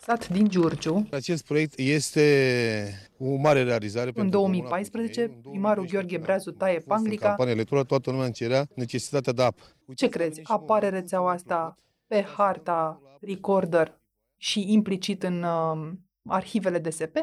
sat 0.00 0.28
din 0.28 0.48
Giurgiu. 0.48 1.08
Acest 1.10 1.44
proiect 1.44 1.78
este 1.78 3.10
o 3.18 3.34
mare 3.36 3.62
realizare. 3.62 4.10
În 4.14 4.30
2014, 4.30 5.38
primarul 5.50 5.86
Gheorghe 5.86 6.18
Breazu 6.18 6.50
taie 6.50 6.78
Panglica. 6.78 7.26
Campania 7.26 7.52
electorală, 7.52 7.86
toată 7.86 8.10
lumea 8.10 8.26
încerea 8.26 8.66
necesitatea 8.74 9.32
de 9.32 9.42
apă. 9.42 9.62
Ce 9.94 10.08
crezi? 10.08 10.40
Apare 10.42 10.88
rețeaua 10.88 11.30
asta 11.30 11.78
pe 12.06 12.22
harta 12.36 13.00
Recorder 13.20 14.00
și 14.36 14.72
implicit 14.72 15.22
în 15.22 15.42
uh, 15.42 15.92
arhivele 16.26 16.78
DSP? 16.78 17.16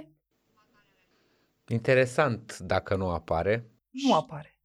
Interesant 1.67 2.57
dacă 2.57 2.95
nu 2.95 3.09
apare. 3.09 3.71
Nu 3.89 4.13
apare. 4.13 4.56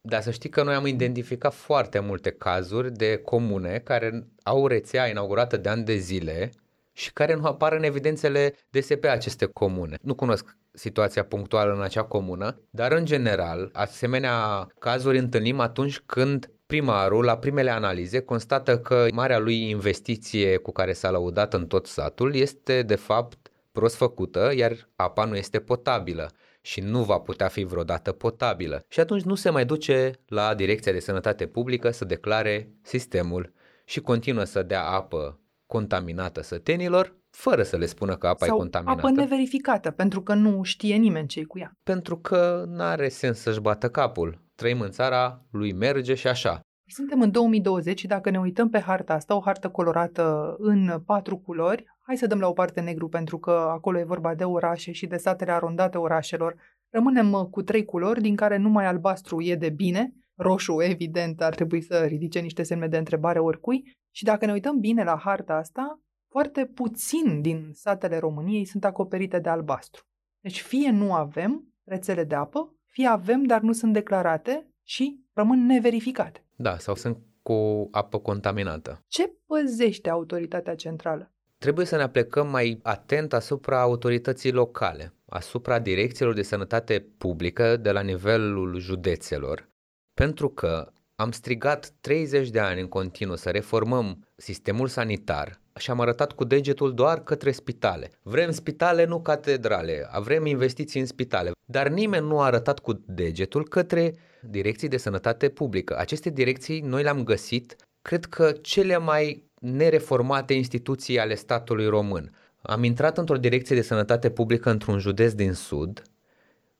Dar 0.00 0.22
să 0.22 0.30
știi 0.30 0.48
că 0.48 0.62
noi 0.62 0.74
am 0.74 0.86
identificat 0.86 1.54
foarte 1.54 1.98
multe 1.98 2.30
cazuri 2.30 2.92
de 2.92 3.16
comune 3.16 3.80
care 3.84 4.26
au 4.42 4.66
rețea 4.66 5.08
inaugurată 5.08 5.56
de 5.56 5.68
ani 5.68 5.84
de 5.84 5.96
zile 5.96 6.50
și 6.92 7.12
care 7.12 7.34
nu 7.34 7.44
apar 7.44 7.72
în 7.72 7.82
evidențele 7.82 8.54
DSP 8.70 9.04
aceste 9.04 9.46
comune. 9.46 9.98
Nu 10.02 10.14
cunosc 10.14 10.56
situația 10.72 11.24
punctuală 11.24 11.72
în 11.72 11.82
acea 11.82 12.02
comună, 12.02 12.60
dar 12.70 12.92
în 12.92 13.04
general, 13.04 13.70
asemenea 13.72 14.66
cazuri 14.78 15.18
întâlnim 15.18 15.60
atunci 15.60 15.98
când 15.98 16.50
primarul, 16.66 17.24
la 17.24 17.38
primele 17.38 17.70
analize, 17.70 18.20
constată 18.20 18.78
că 18.78 19.06
marea 19.12 19.38
lui 19.38 19.68
investiție 19.68 20.56
cu 20.56 20.72
care 20.72 20.92
s-a 20.92 21.10
lăudat 21.10 21.54
în 21.54 21.66
tot 21.66 21.86
satul 21.86 22.34
este 22.34 22.82
de 22.82 22.94
fapt 22.94 23.50
prost 23.72 23.96
făcută, 23.96 24.52
iar 24.56 24.88
apa 24.96 25.24
nu 25.24 25.36
este 25.36 25.58
potabilă 25.58 26.30
și 26.68 26.80
nu 26.80 27.02
va 27.02 27.18
putea 27.18 27.48
fi 27.48 27.64
vreodată 27.64 28.12
potabilă. 28.12 28.84
Și 28.88 29.00
atunci 29.00 29.22
nu 29.22 29.34
se 29.34 29.50
mai 29.50 29.64
duce 29.64 30.10
la 30.26 30.54
Direcția 30.54 30.92
de 30.92 30.98
Sănătate 31.00 31.46
Publică 31.46 31.90
să 31.90 32.04
declare 32.04 32.68
sistemul 32.82 33.52
și 33.84 34.00
continuă 34.00 34.44
să 34.44 34.62
dea 34.62 34.84
apă 34.84 35.40
contaminată 35.66 36.42
sătenilor, 36.42 37.16
fără 37.30 37.62
să 37.62 37.76
le 37.76 37.86
spună 37.86 38.16
că 38.16 38.26
apa 38.26 38.46
Sau 38.46 38.56
e 38.56 38.58
contaminată. 38.58 39.06
apă 39.06 39.10
neverificată, 39.10 39.90
pentru 39.90 40.22
că 40.22 40.34
nu 40.34 40.62
știe 40.62 40.96
nimeni 40.96 41.28
ce 41.28 41.44
cu 41.44 41.58
ea. 41.58 41.72
Pentru 41.82 42.18
că 42.18 42.64
nu 42.66 42.82
are 42.82 43.08
sens 43.08 43.38
să-și 43.38 43.60
bată 43.60 43.88
capul. 43.88 44.42
Trăim 44.54 44.80
în 44.80 44.90
țara 44.90 45.44
lui 45.50 45.72
merge 45.72 46.14
și 46.14 46.26
așa. 46.26 46.60
Suntem 46.86 47.20
în 47.20 47.30
2020 47.30 47.98
și 47.98 48.06
dacă 48.06 48.30
ne 48.30 48.38
uităm 48.38 48.68
pe 48.68 48.80
harta 48.80 49.14
asta, 49.14 49.36
o 49.36 49.40
hartă 49.40 49.68
colorată 49.68 50.56
în 50.58 51.02
patru 51.06 51.38
culori, 51.38 51.84
hai 52.08 52.16
să 52.16 52.26
dăm 52.26 52.38
la 52.38 52.48
o 52.48 52.52
parte 52.52 52.80
negru 52.80 53.08
pentru 53.08 53.38
că 53.38 53.50
acolo 53.50 53.98
e 53.98 54.04
vorba 54.04 54.34
de 54.34 54.44
orașe 54.44 54.92
și 54.92 55.06
de 55.06 55.16
satele 55.16 55.52
arondate 55.52 55.98
orașelor. 55.98 56.56
Rămânem 56.90 57.32
uh, 57.32 57.46
cu 57.50 57.62
trei 57.62 57.84
culori, 57.84 58.20
din 58.20 58.36
care 58.36 58.56
numai 58.56 58.86
albastru 58.86 59.40
e 59.40 59.54
de 59.54 59.70
bine, 59.70 60.12
roșu 60.34 60.80
evident 60.80 61.42
ar 61.42 61.54
trebui 61.54 61.80
să 61.80 62.04
ridice 62.04 62.38
niște 62.38 62.62
semne 62.62 62.88
de 62.88 62.96
întrebare 62.96 63.38
oricui 63.38 63.96
și 64.10 64.24
dacă 64.24 64.46
ne 64.46 64.52
uităm 64.52 64.78
bine 64.78 65.04
la 65.04 65.18
harta 65.18 65.54
asta, 65.54 66.00
foarte 66.30 66.66
puțin 66.66 67.40
din 67.40 67.70
satele 67.72 68.18
României 68.18 68.64
sunt 68.64 68.84
acoperite 68.84 69.38
de 69.38 69.48
albastru. 69.48 70.02
Deci 70.40 70.60
fie 70.60 70.90
nu 70.90 71.12
avem 71.12 71.74
rețele 71.84 72.24
de 72.24 72.34
apă, 72.34 72.76
fie 72.86 73.06
avem, 73.06 73.42
dar 73.42 73.60
nu 73.60 73.72
sunt 73.72 73.92
declarate 73.92 74.70
și 74.82 75.24
rămân 75.32 75.66
neverificate. 75.66 76.44
Da, 76.56 76.78
sau 76.78 76.94
sunt 76.94 77.18
cu 77.42 77.88
apă 77.90 78.18
contaminată. 78.18 79.04
Ce 79.06 79.32
păzește 79.46 80.10
autoritatea 80.10 80.74
centrală? 80.74 81.32
Trebuie 81.58 81.86
să 81.86 81.96
ne 81.96 82.02
aplecăm 82.02 82.48
mai 82.48 82.80
atent 82.82 83.32
asupra 83.32 83.80
autorității 83.80 84.52
locale, 84.52 85.14
asupra 85.26 85.78
direcțiilor 85.78 86.34
de 86.34 86.42
sănătate 86.42 87.06
publică 87.18 87.76
de 87.76 87.90
la 87.90 88.00
nivelul 88.00 88.78
județelor, 88.78 89.68
pentru 90.14 90.48
că 90.48 90.92
am 91.14 91.30
strigat 91.30 91.92
30 92.00 92.48
de 92.48 92.60
ani 92.60 92.80
în 92.80 92.88
continuu 92.88 93.36
să 93.36 93.50
reformăm 93.50 94.26
sistemul 94.36 94.88
sanitar 94.88 95.60
și 95.78 95.90
am 95.90 96.00
arătat 96.00 96.32
cu 96.32 96.44
degetul 96.44 96.94
doar 96.94 97.22
către 97.22 97.50
spitale. 97.50 98.10
Vrem 98.22 98.50
spitale, 98.50 99.04
nu 99.04 99.20
catedrale, 99.20 100.08
vrem 100.22 100.46
investiții 100.46 101.00
în 101.00 101.06
spitale. 101.06 101.50
Dar 101.66 101.88
nimeni 101.88 102.26
nu 102.26 102.40
a 102.40 102.44
arătat 102.44 102.78
cu 102.78 102.92
degetul 103.06 103.68
către 103.68 104.14
direcții 104.42 104.88
de 104.88 104.96
sănătate 104.96 105.48
publică. 105.48 105.96
Aceste 105.98 106.30
direcții 106.30 106.80
noi 106.80 107.02
le-am 107.02 107.24
găsit 107.24 107.76
cred 108.02 108.24
că 108.24 108.52
cele 108.52 108.98
mai 108.98 109.47
nereformate 109.60 110.54
instituții 110.54 111.18
ale 111.18 111.34
statului 111.34 111.86
român. 111.86 112.32
Am 112.62 112.84
intrat 112.84 113.18
într-o 113.18 113.36
direcție 113.36 113.76
de 113.76 113.82
sănătate 113.82 114.30
publică 114.30 114.70
într-un 114.70 114.98
județ 114.98 115.32
din 115.32 115.52
sud, 115.52 116.02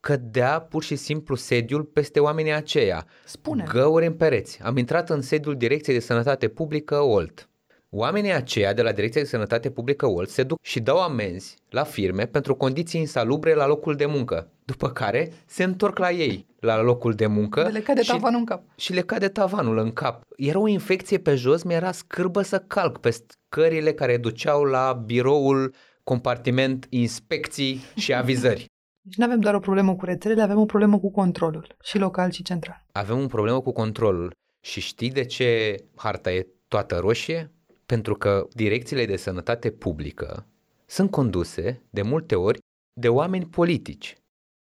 cădea 0.01 0.61
pur 0.61 0.83
și 0.83 0.97
simplu 0.97 1.35
sediul 1.35 1.85
peste 1.85 2.21
oamenii 2.21 2.53
aceia. 2.53 3.07
Spune. 3.25 3.65
Găuri 3.69 4.07
în 4.07 4.15
pereți. 4.15 4.61
Am 4.63 4.77
intrat 4.77 5.11
în 5.11 5.21
sediul 5.21 5.57
Direcției 5.57 5.97
de 5.97 6.03
Sănătate 6.03 6.49
Publică 6.49 7.01
Olt. 7.01 7.49
Oamenii 7.91 8.33
aceia 8.33 8.73
de 8.73 8.83
la 8.83 8.93
Direcția 8.93 9.21
de 9.21 9.27
Sănătate 9.27 9.71
Publică 9.71 10.07
Olt 10.07 10.29
se 10.29 10.43
duc 10.43 10.59
și 10.63 10.81
dau 10.81 10.99
amenzi 11.03 11.57
la 11.71 11.85
firme 11.85 12.27
pentru 12.27 12.55
condiții 12.55 13.01
insalubre 13.01 13.55
la 13.55 13.67
locul 13.67 13.95
de 13.95 14.07
muncă, 14.07 14.51
după 14.65 14.91
care 14.91 15.33
se 15.47 15.65
întorc 15.65 15.99
la 15.99 16.11
ei, 16.11 16.47
la 16.61 16.83
locul 16.83 17.13
de 17.13 17.27
muncă 17.27 17.63
De 17.63 17.69
le 17.69 17.81
cade 17.81 18.03
și, 18.03 18.11
tavanul 18.11 18.39
în 18.39 18.45
cap. 18.45 18.63
și 18.77 18.93
le 18.93 19.01
cade 19.01 19.29
tavanul 19.29 19.79
în 19.79 19.93
cap. 19.93 20.23
Era 20.37 20.59
o 20.59 20.69
infecție 20.69 21.19
pe 21.19 21.35
jos, 21.35 21.63
mi-era 21.63 21.93
scârbă 21.93 22.43
să 22.43 22.59
calc 22.59 22.99
pe 22.99 23.11
scările 23.11 23.93
care 23.93 24.17
duceau 24.17 24.65
la 24.65 25.03
biroul 25.07 25.75
compartiment 26.05 26.87
inspecții 26.89 27.81
și 27.97 28.15
avizări. 28.15 28.65
Deci 29.03 29.17
nu 29.17 29.25
avem 29.25 29.41
doar 29.41 29.55
o 29.55 29.59
problemă 29.59 29.95
cu 29.95 30.05
rețelele, 30.05 30.43
avem 30.43 30.59
o 30.59 30.65
problemă 30.65 30.99
cu 30.99 31.11
controlul, 31.11 31.77
și 31.83 31.99
local 31.99 32.31
și 32.31 32.43
central. 32.43 32.85
Avem 32.93 33.19
un 33.19 33.27
problemă 33.27 33.61
cu 33.61 33.73
controlul 33.73 34.33
și 34.61 34.81
știi 34.81 35.11
de 35.11 35.25
ce 35.25 35.75
harta 35.97 36.33
e 36.33 36.47
toată 36.69 36.97
roșie? 36.97 37.53
Pentru 37.93 38.15
că 38.15 38.49
direcțiile 38.53 39.07
de 39.07 39.17
sănătate 39.17 39.71
publică 39.71 40.47
sunt 40.87 41.11
conduse 41.11 41.83
de 41.91 42.03
multe 42.03 42.35
ori 42.35 42.59
de 42.93 43.09
oameni 43.09 43.47
politici. 43.47 44.17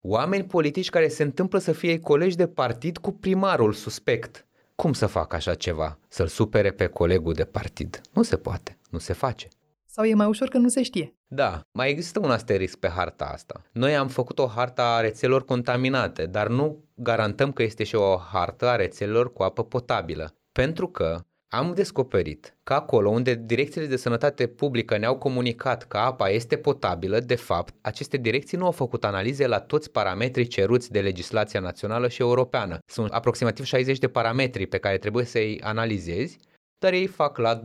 Oameni 0.00 0.44
politici 0.44 0.90
care 0.90 1.08
se 1.08 1.22
întâmplă 1.22 1.58
să 1.58 1.72
fie 1.72 1.98
colegi 1.98 2.36
de 2.36 2.46
partid 2.46 2.98
cu 2.98 3.12
primarul 3.12 3.72
suspect. 3.72 4.46
Cum 4.74 4.92
să 4.92 5.06
facă 5.06 5.36
așa 5.36 5.54
ceva? 5.54 5.98
Să-l 6.08 6.26
supere 6.26 6.70
pe 6.70 6.86
colegul 6.86 7.32
de 7.32 7.44
partid? 7.44 8.00
Nu 8.12 8.22
se 8.22 8.36
poate, 8.36 8.78
nu 8.90 8.98
se 8.98 9.12
face. 9.12 9.48
Sau 9.86 10.04
e 10.04 10.14
mai 10.14 10.26
ușor 10.26 10.48
că 10.48 10.58
nu 10.58 10.68
se 10.68 10.82
știe. 10.82 11.14
Da, 11.26 11.60
mai 11.72 11.90
există 11.90 12.18
un 12.18 12.30
asterisc 12.30 12.76
pe 12.78 12.88
harta 12.88 13.24
asta. 13.24 13.62
Noi 13.72 13.96
am 13.96 14.08
făcut 14.08 14.38
o 14.38 14.46
harta 14.46 14.94
a 14.94 15.00
rețelor 15.00 15.44
contaminate, 15.44 16.26
dar 16.26 16.48
nu 16.48 16.84
garantăm 16.94 17.52
că 17.52 17.62
este 17.62 17.84
și 17.84 17.94
o 17.94 18.16
hartă 18.16 18.68
a 18.68 18.76
rețelelor 18.76 19.32
cu 19.32 19.42
apă 19.42 19.64
potabilă. 19.64 20.34
Pentru 20.52 20.88
că 20.88 21.20
am 21.54 21.72
descoperit 21.74 22.56
că 22.62 22.72
acolo 22.72 23.10
unde 23.10 23.34
direcțiile 23.34 23.86
de 23.86 23.96
sănătate 23.96 24.46
publică 24.46 24.96
ne-au 24.96 25.18
comunicat 25.18 25.84
că 25.84 25.96
apa 25.96 26.28
este 26.28 26.56
potabilă, 26.56 27.20
de 27.20 27.34
fapt, 27.34 27.74
aceste 27.80 28.16
direcții 28.16 28.58
nu 28.58 28.64
au 28.64 28.70
făcut 28.70 29.04
analize 29.04 29.46
la 29.46 29.60
toți 29.60 29.90
parametrii 29.90 30.46
ceruți 30.46 30.90
de 30.90 31.00
legislația 31.00 31.60
națională 31.60 32.08
și 32.08 32.20
europeană. 32.20 32.78
Sunt 32.86 33.10
aproximativ 33.10 33.64
60 33.64 33.98
de 33.98 34.08
parametri 34.08 34.66
pe 34.66 34.78
care 34.78 34.98
trebuie 34.98 35.24
să-i 35.24 35.60
analizezi 35.62 36.38
dar 36.78 36.92
ei 36.92 37.06
fac 37.06 37.38
la 37.38 37.62
20-30 37.62 37.64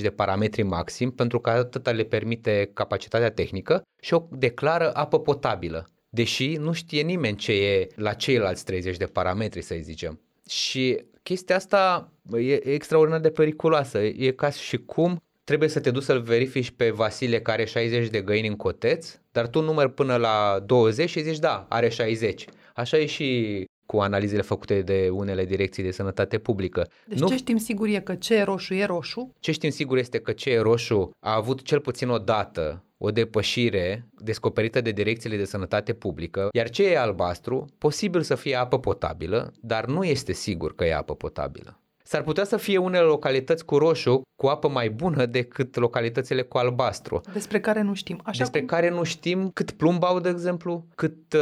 de 0.00 0.12
parametri 0.16 0.62
maxim 0.62 1.10
pentru 1.10 1.40
că 1.40 1.50
atâta 1.50 1.90
le 1.90 2.04
permite 2.04 2.70
capacitatea 2.74 3.30
tehnică 3.30 3.82
și 4.00 4.14
o 4.14 4.26
declară 4.30 4.94
apă 4.94 5.20
potabilă, 5.20 5.88
deși 6.08 6.56
nu 6.56 6.72
știe 6.72 7.02
nimeni 7.02 7.36
ce 7.36 7.52
e 7.52 7.88
la 7.94 8.12
ceilalți 8.12 8.64
30 8.64 8.96
de 8.96 9.04
parametri, 9.04 9.62
să 9.62 9.76
zicem. 9.80 10.20
Și 10.48 11.04
chestia 11.28 11.56
asta 11.56 12.12
e 12.38 12.68
extraordinar 12.68 13.20
de 13.20 13.30
periculoasă. 13.30 13.98
E 13.98 14.30
ca 14.30 14.50
și 14.50 14.78
cum 14.78 15.22
trebuie 15.44 15.68
să 15.68 15.80
te 15.80 15.90
duci 15.90 16.02
să-l 16.02 16.20
verifici 16.20 16.70
pe 16.70 16.90
Vasile 16.90 17.40
care 17.40 17.60
are 17.60 17.70
60 17.70 18.08
de 18.08 18.20
găini 18.20 18.48
în 18.48 18.56
coteț, 18.56 19.18
dar 19.32 19.48
tu 19.48 19.60
numeri 19.60 19.92
până 19.92 20.16
la 20.16 20.62
20 20.66 21.10
și 21.10 21.22
zici 21.22 21.38
da, 21.38 21.66
are 21.68 21.88
60. 21.88 22.44
Așa 22.74 22.98
e 22.98 23.06
și 23.06 23.64
cu 23.86 23.98
analizele 23.98 24.42
făcute 24.42 24.82
de 24.82 25.08
unele 25.12 25.44
direcții 25.44 25.82
de 25.82 25.90
sănătate 25.90 26.38
publică. 26.38 26.88
Deci 27.06 27.18
nu... 27.18 27.28
ce 27.28 27.36
știm 27.36 27.56
sigur 27.56 27.88
e 27.88 28.00
că 28.00 28.14
ce 28.14 28.34
e 28.34 28.42
roșu 28.42 28.74
e 28.74 28.84
roșu. 28.84 29.34
Ce 29.40 29.52
știm 29.52 29.70
sigur 29.70 29.96
este 29.96 30.18
că 30.18 30.32
ce 30.32 30.50
e 30.50 30.60
roșu 30.60 31.10
a 31.20 31.34
avut 31.34 31.62
cel 31.62 31.80
puțin 31.80 32.08
o 32.08 32.18
dată 32.18 32.84
o 32.98 33.10
depășire 33.10 34.08
descoperită 34.18 34.80
de 34.80 34.90
direcțiile 34.90 35.36
de 35.36 35.44
sănătate 35.44 35.92
publică, 35.92 36.48
iar 36.52 36.70
ce 36.70 36.90
e 36.90 36.98
albastru, 36.98 37.66
posibil 37.78 38.22
să 38.22 38.34
fie 38.34 38.54
apă 38.54 38.78
potabilă, 38.78 39.52
dar 39.60 39.86
nu 39.86 40.04
este 40.04 40.32
sigur 40.32 40.74
că 40.74 40.84
e 40.84 40.94
apă 40.94 41.14
potabilă. 41.14 41.80
S-ar 42.02 42.22
putea 42.22 42.44
să 42.44 42.56
fie 42.56 42.78
unele 42.78 43.04
localități 43.04 43.64
cu 43.64 43.76
roșu 43.78 44.22
cu 44.36 44.46
apă 44.46 44.68
mai 44.68 44.90
bună 44.90 45.26
decât 45.26 45.76
localitățile 45.76 46.42
cu 46.42 46.58
albastru. 46.58 47.20
Despre 47.32 47.60
care 47.60 47.82
nu 47.82 47.94
știm. 47.94 48.20
Așa 48.24 48.38
Despre 48.38 48.58
cum... 48.58 48.68
care 48.68 48.90
nu 48.90 49.02
știm 49.02 49.50
cât 49.50 49.70
plumb 49.70 50.04
au, 50.04 50.20
de 50.20 50.28
exemplu, 50.28 50.86
cât 50.94 51.32
uh, 51.32 51.40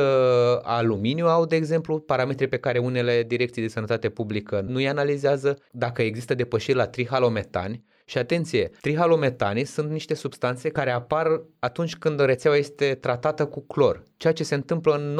aluminiu 0.62 1.26
au, 1.26 1.46
de 1.46 1.56
exemplu, 1.56 1.98
parametri 1.98 2.48
pe 2.48 2.56
care 2.56 2.78
unele 2.78 3.22
direcții 3.22 3.62
de 3.62 3.68
sănătate 3.68 4.08
publică 4.08 4.64
nu 4.68 4.76
îi 4.76 4.88
analizează, 4.88 5.58
dacă 5.70 6.02
există 6.02 6.34
depășiri 6.34 6.76
la 6.76 6.86
trihalometani, 6.86 7.84
și 8.08 8.18
atenție, 8.18 8.70
trihalometanii 8.80 9.64
sunt 9.64 9.90
niște 9.90 10.14
substanțe 10.14 10.68
care 10.68 10.90
apar 10.90 11.42
atunci 11.58 11.96
când 11.96 12.20
rețeaua 12.20 12.56
este 12.56 12.94
tratată 12.94 13.46
cu 13.46 13.60
clor, 13.60 14.02
ceea 14.16 14.32
ce 14.32 14.44
se 14.44 14.54
întâmplă 14.54 14.94
în 14.94 15.18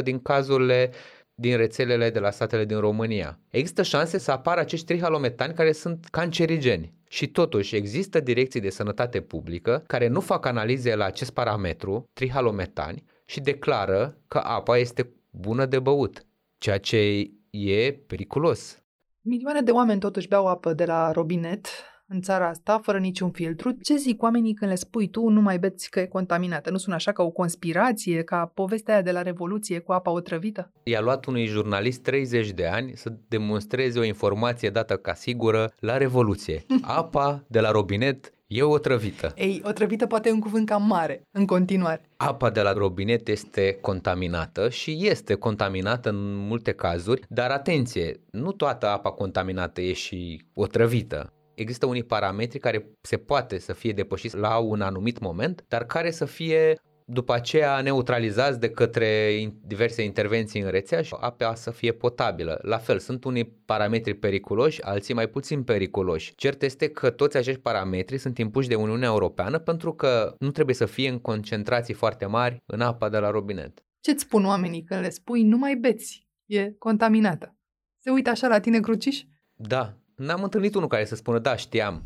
90% 0.00 0.02
din 0.02 0.22
cazurile 0.22 0.90
din 1.34 1.56
rețelele 1.56 2.10
de 2.10 2.18
la 2.18 2.30
statele 2.30 2.64
din 2.64 2.78
România. 2.78 3.38
Există 3.50 3.82
șanse 3.82 4.18
să 4.18 4.30
apară 4.30 4.60
acești 4.60 4.86
trihalometani 4.86 5.54
care 5.54 5.72
sunt 5.72 6.06
cancerigeni. 6.10 6.92
Și 7.08 7.28
totuși 7.28 7.76
există 7.76 8.20
direcții 8.20 8.60
de 8.60 8.70
sănătate 8.70 9.20
publică 9.20 9.82
care 9.86 10.08
nu 10.08 10.20
fac 10.20 10.46
analize 10.46 10.94
la 10.94 11.04
acest 11.04 11.30
parametru, 11.30 12.04
trihalometani, 12.12 13.04
și 13.26 13.40
declară 13.40 14.16
că 14.28 14.38
apa 14.38 14.78
este 14.78 15.12
bună 15.30 15.66
de 15.66 15.78
băut, 15.78 16.26
ceea 16.58 16.78
ce 16.78 17.30
e 17.50 17.92
periculos. 17.92 18.82
Milioane 19.20 19.60
de 19.60 19.70
oameni 19.70 20.00
totuși 20.00 20.28
beau 20.28 20.46
apă 20.46 20.72
de 20.72 20.84
la 20.84 21.10
robinet 21.10 21.66
în 22.14 22.20
țara 22.20 22.48
asta, 22.48 22.80
fără 22.82 22.98
niciun 22.98 23.30
filtru. 23.30 23.70
Ce 23.82 23.96
zic 23.96 24.22
oamenii 24.22 24.54
când 24.54 24.70
le 24.70 24.76
spui 24.76 25.08
tu 25.08 25.28
nu 25.28 25.40
mai 25.40 25.58
beți 25.58 25.90
că 25.90 26.00
e 26.00 26.06
contaminată? 26.06 26.70
Nu 26.70 26.76
sună 26.76 26.94
așa 26.94 27.12
ca 27.12 27.22
o 27.22 27.30
conspirație, 27.30 28.22
ca 28.22 28.50
povestea 28.54 28.94
aia 28.94 29.02
de 29.02 29.12
la 29.12 29.22
Revoluție 29.22 29.78
cu 29.78 29.92
apa 29.92 30.10
otrăvită? 30.10 30.72
I-a 30.82 31.00
luat 31.00 31.24
unui 31.24 31.46
jurnalist 31.46 32.02
30 32.02 32.50
de 32.50 32.66
ani 32.66 32.92
să 32.94 33.12
demonstreze 33.28 33.98
o 33.98 34.04
informație 34.04 34.70
dată 34.70 34.96
ca 34.96 35.14
sigură 35.14 35.72
la 35.78 35.96
Revoluție. 35.96 36.64
Apa 36.82 37.44
de 37.46 37.60
la 37.60 37.70
robinet 37.70 38.34
E 38.46 38.62
otrăvită. 38.62 39.32
Ei, 39.36 39.62
otrăvită 39.64 40.06
poate 40.06 40.28
e 40.28 40.32
un 40.32 40.40
cuvânt 40.40 40.66
cam 40.66 40.86
mare, 40.86 41.22
în 41.30 41.46
continuare. 41.46 42.00
Apa 42.16 42.50
de 42.50 42.60
la 42.60 42.72
robinet 42.72 43.28
este 43.28 43.78
contaminată 43.80 44.68
și 44.68 44.98
este 45.00 45.34
contaminată 45.34 46.08
în 46.08 46.34
multe 46.34 46.72
cazuri, 46.72 47.20
dar 47.28 47.50
atenție, 47.50 48.20
nu 48.30 48.52
toată 48.52 48.88
apa 48.88 49.10
contaminată 49.10 49.80
e 49.80 49.92
și 49.92 50.44
otrăvită 50.54 51.32
există 51.54 51.86
unii 51.86 52.04
parametri 52.04 52.58
care 52.58 52.90
se 53.00 53.16
poate 53.16 53.58
să 53.58 53.72
fie 53.72 53.92
depășiți 53.92 54.36
la 54.36 54.58
un 54.58 54.80
anumit 54.80 55.18
moment, 55.18 55.64
dar 55.68 55.84
care 55.84 56.10
să 56.10 56.24
fie 56.24 56.78
după 57.06 57.32
aceea 57.32 57.80
neutralizați 57.80 58.60
de 58.60 58.70
către 58.70 59.30
diverse 59.66 60.02
intervenții 60.02 60.60
în 60.60 60.70
rețea 60.70 61.02
și 61.02 61.16
apa 61.20 61.54
să 61.54 61.70
fie 61.70 61.92
potabilă. 61.92 62.58
La 62.62 62.78
fel, 62.78 62.98
sunt 62.98 63.24
unii 63.24 63.44
parametri 63.44 64.14
periculoși, 64.14 64.82
alții 64.82 65.14
mai 65.14 65.28
puțin 65.28 65.62
periculoși. 65.62 66.34
Cert 66.34 66.62
este 66.62 66.88
că 66.88 67.10
toți 67.10 67.36
acești 67.36 67.60
parametri 67.60 68.18
sunt 68.18 68.38
impuși 68.38 68.68
de 68.68 68.74
Uniunea 68.74 69.08
Europeană 69.08 69.58
pentru 69.58 69.94
că 69.94 70.34
nu 70.38 70.50
trebuie 70.50 70.74
să 70.74 70.86
fie 70.86 71.08
în 71.08 71.18
concentrații 71.18 71.94
foarte 71.94 72.26
mari 72.26 72.62
în 72.66 72.80
apa 72.80 73.08
de 73.08 73.18
la 73.18 73.30
robinet. 73.30 73.84
Ce-ți 74.00 74.22
spun 74.22 74.44
oamenii 74.44 74.82
când 74.82 75.00
le 75.00 75.10
spui 75.10 75.42
nu 75.42 75.56
mai 75.56 75.74
beți, 75.74 76.26
e 76.44 76.72
contaminată? 76.72 77.56
Se 77.98 78.10
uită 78.10 78.30
așa 78.30 78.48
la 78.48 78.60
tine 78.60 78.80
cruciș? 78.80 79.22
Da, 79.56 79.96
N-am 80.16 80.42
întâlnit 80.42 80.74
unul 80.74 80.88
care 80.88 81.04
să 81.04 81.14
spună, 81.14 81.38
da, 81.38 81.56
știam. 81.56 82.02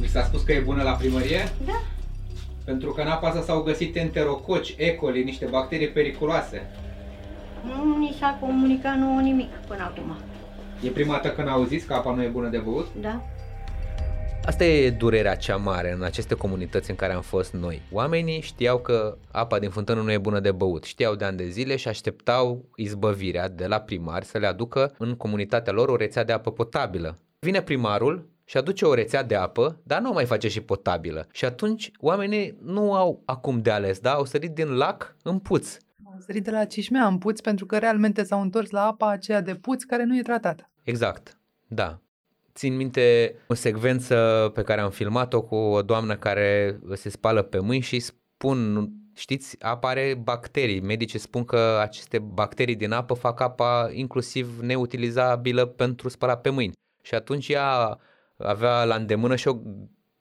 Mi 0.00 0.06
s-a 0.06 0.22
spus 0.22 0.42
că 0.42 0.52
e 0.52 0.60
bună 0.60 0.82
la 0.82 0.92
primărie? 0.92 1.52
Da. 1.66 1.82
Pentru 2.64 2.90
că 2.92 3.00
în 3.00 3.08
apa 3.08 3.28
asta 3.28 3.42
s-au 3.42 3.62
găsit 3.62 3.96
enterococi, 3.96 4.74
E. 4.78 4.90
coli, 4.94 5.24
niște 5.24 5.44
bacterii 5.44 5.88
periculoase. 5.88 6.70
Nu 7.66 7.98
ni 7.98 8.16
s-a 8.18 8.38
comunicat 8.40 8.96
nouă 8.96 9.20
nimic 9.20 9.50
până 9.66 9.82
acum. 9.82 10.16
E 10.82 10.88
prima 10.88 11.12
dată 11.12 11.28
când 11.30 11.48
auziți 11.48 11.86
că 11.86 11.94
apa 11.94 12.14
nu 12.14 12.22
e 12.22 12.26
bună 12.28 12.48
de 12.48 12.58
băut? 12.58 12.86
Da. 13.00 13.22
Asta 14.44 14.64
e 14.64 14.90
durerea 14.90 15.36
cea 15.36 15.56
mare 15.56 15.92
în 15.92 16.02
aceste 16.02 16.34
comunități 16.34 16.90
în 16.90 16.96
care 16.96 17.12
am 17.12 17.22
fost 17.22 17.52
noi. 17.52 17.82
Oamenii 17.90 18.40
știau 18.40 18.78
că 18.78 19.16
apa 19.30 19.58
din 19.58 19.70
fântână 19.70 20.00
nu 20.00 20.12
e 20.12 20.18
bună 20.18 20.40
de 20.40 20.52
băut, 20.52 20.84
știau 20.84 21.14
de 21.14 21.24
ani 21.24 21.36
de 21.36 21.48
zile 21.48 21.76
și 21.76 21.88
așteptau 21.88 22.64
izbăvirea 22.76 23.48
de 23.48 23.66
la 23.66 23.80
primari 23.80 24.24
să 24.24 24.38
le 24.38 24.46
aducă 24.46 24.94
în 24.98 25.14
comunitatea 25.14 25.72
lor 25.72 25.88
o 25.88 25.96
rețea 25.96 26.24
de 26.24 26.32
apă 26.32 26.52
potabilă. 26.52 27.18
Vine 27.38 27.62
primarul 27.62 28.28
și 28.44 28.56
aduce 28.56 28.84
o 28.84 28.94
rețea 28.94 29.22
de 29.22 29.34
apă, 29.34 29.80
dar 29.82 30.00
nu 30.00 30.10
o 30.10 30.12
mai 30.12 30.24
face 30.24 30.48
și 30.48 30.60
potabilă. 30.60 31.26
Și 31.32 31.44
atunci 31.44 31.90
oamenii 31.98 32.58
nu 32.62 32.94
au 32.94 33.22
acum 33.24 33.60
de 33.60 33.70
ales, 33.70 33.98
da? 33.98 34.12
Au 34.12 34.24
sărit 34.24 34.50
din 34.50 34.68
lac 34.68 35.16
în 35.22 35.38
puț. 35.38 35.76
Au 36.04 36.18
sărit 36.26 36.44
de 36.44 36.50
la 36.50 36.64
Cișmea 36.64 37.06
în 37.06 37.18
puț 37.18 37.40
pentru 37.40 37.66
că 37.66 37.78
realmente 37.78 38.22
s-au 38.22 38.40
întors 38.40 38.70
la 38.70 38.86
apa 38.86 39.08
aceea 39.08 39.40
de 39.40 39.54
puț 39.54 39.82
care 39.82 40.04
nu 40.04 40.18
e 40.18 40.22
tratată. 40.22 40.70
Exact, 40.82 41.38
da. 41.68 42.01
Țin 42.54 42.76
minte 42.76 43.34
o 43.46 43.54
secvență 43.54 44.50
pe 44.54 44.62
care 44.62 44.80
am 44.80 44.90
filmat-o 44.90 45.42
cu 45.42 45.54
o 45.54 45.82
doamnă 45.82 46.16
care 46.16 46.78
se 46.92 47.08
spală 47.08 47.42
pe 47.42 47.58
mâini 47.58 47.82
și 47.82 48.00
spun, 48.00 48.88
știți, 49.14 49.56
apare 49.64 50.20
bacterii. 50.22 50.80
Medicii 50.80 51.18
spun 51.18 51.44
că 51.44 51.78
aceste 51.80 52.18
bacterii 52.18 52.76
din 52.76 52.92
apă 52.92 53.14
fac 53.14 53.40
apa 53.40 53.90
inclusiv 53.92 54.58
neutilizabilă 54.60 55.66
pentru 55.66 56.08
spălat 56.08 56.40
pe 56.40 56.50
mâini. 56.50 56.72
și 57.02 57.14
atunci 57.14 57.48
ea 57.48 57.98
avea 58.36 58.84
la 58.84 58.94
îndemână 58.94 59.36
și 59.36 59.48
o 59.48 59.56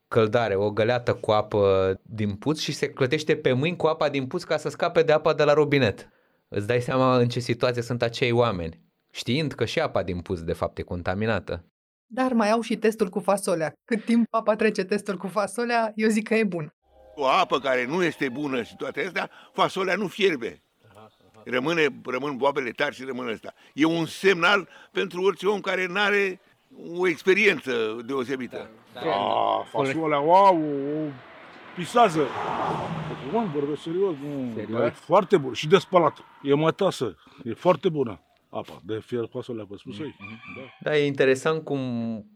căldare, 0.08 0.56
o 0.56 0.72
găleată 0.72 1.14
cu 1.14 1.32
apă 1.32 1.94
din 2.04 2.36
puț 2.36 2.60
și 2.60 2.72
se 2.72 2.90
clătește 2.90 3.36
pe 3.36 3.54
mâini 3.54 3.76
cu 3.76 3.88
apa 3.88 4.10
din 4.10 4.28
puț 4.28 4.44
ca 4.44 4.58
să 4.58 4.70
scape 4.70 5.04
de 5.04 5.12
apa 5.12 5.34
de 5.34 5.44
la 5.44 5.54
robinet. 5.54 6.10
Îți 6.48 6.68
dai 6.68 6.82
seama 6.82 7.18
în 7.18 7.28
ce 7.28 7.40
situație 7.40 7.82
sunt 7.82 8.02
acei 8.02 8.32
oameni, 8.32 8.82
știind 9.12 9.52
că 9.52 9.66
și 9.66 9.80
apa 9.80 10.04
din 10.04 10.20
puț 10.20 10.40
de 10.40 10.54
fapt 10.54 10.78
e 10.78 10.82
contaminată. 10.82 11.66
Dar 12.14 12.34
mai 12.34 12.50
au 12.50 12.62
și 12.62 12.78
testul 12.78 13.10
cu 13.10 13.20
fasolea. 13.20 13.74
Cât 13.86 14.06
timp 14.06 14.28
apa 14.30 14.56
trece 14.56 14.84
testul 14.84 15.18
cu 15.18 15.28
fasolea, 15.28 15.92
eu 15.96 16.10
zic 16.10 16.28
că 16.28 16.36
e 16.36 16.44
bun. 16.44 16.74
O 17.16 17.26
apă 17.28 17.60
care 17.60 17.86
nu 17.86 18.04
este 18.04 18.30
bună 18.30 18.64
și 18.64 18.76
toate 18.76 19.06
astea, 19.06 19.30
fasolea 19.54 19.96
nu 19.96 20.08
fierbe. 20.08 20.64
Rămâne, 21.46 21.88
rămân 22.06 22.38
boabele 22.38 22.70
tari 22.70 22.96
și 22.96 23.04
rămân 23.04 23.28
ăsta. 23.28 23.54
E 23.74 23.86
un 23.86 24.06
semnal 24.06 24.68
pentru 24.92 25.22
orice 25.22 25.48
om 25.48 25.60
care 25.60 25.86
nu 25.86 26.00
are 26.00 26.40
o 26.98 27.08
experiență 27.08 28.02
deosebită. 28.06 28.70
Da, 28.94 29.02
fasolea, 29.72 30.20
wow, 30.20 30.56
o 30.58 31.10
pisează. 31.76 32.28
Acum 33.28 33.52
vorbesc 33.52 33.82
serios, 33.82 34.16
nu, 34.24 34.52
Serios? 34.54 34.80
dar 34.80 34.88
e 34.88 34.90
foarte 34.90 35.38
bun 35.38 35.54
și 35.54 35.68
de 35.68 35.78
spălat. 35.78 36.18
E 36.44 36.54
mătasă, 36.54 37.18
e 37.44 37.54
foarte 37.54 37.90
bună 37.90 38.20
apa, 38.54 38.82
de 38.86 39.00
fier 39.06 39.28
fasolea, 39.30 39.66
vă 39.70 39.76
spus 39.78 40.00
aici. 40.00 40.16
Da. 40.56 40.90
Da, 40.90 40.98
e 40.98 41.06
interesant 41.06 41.64
cum 41.64 41.80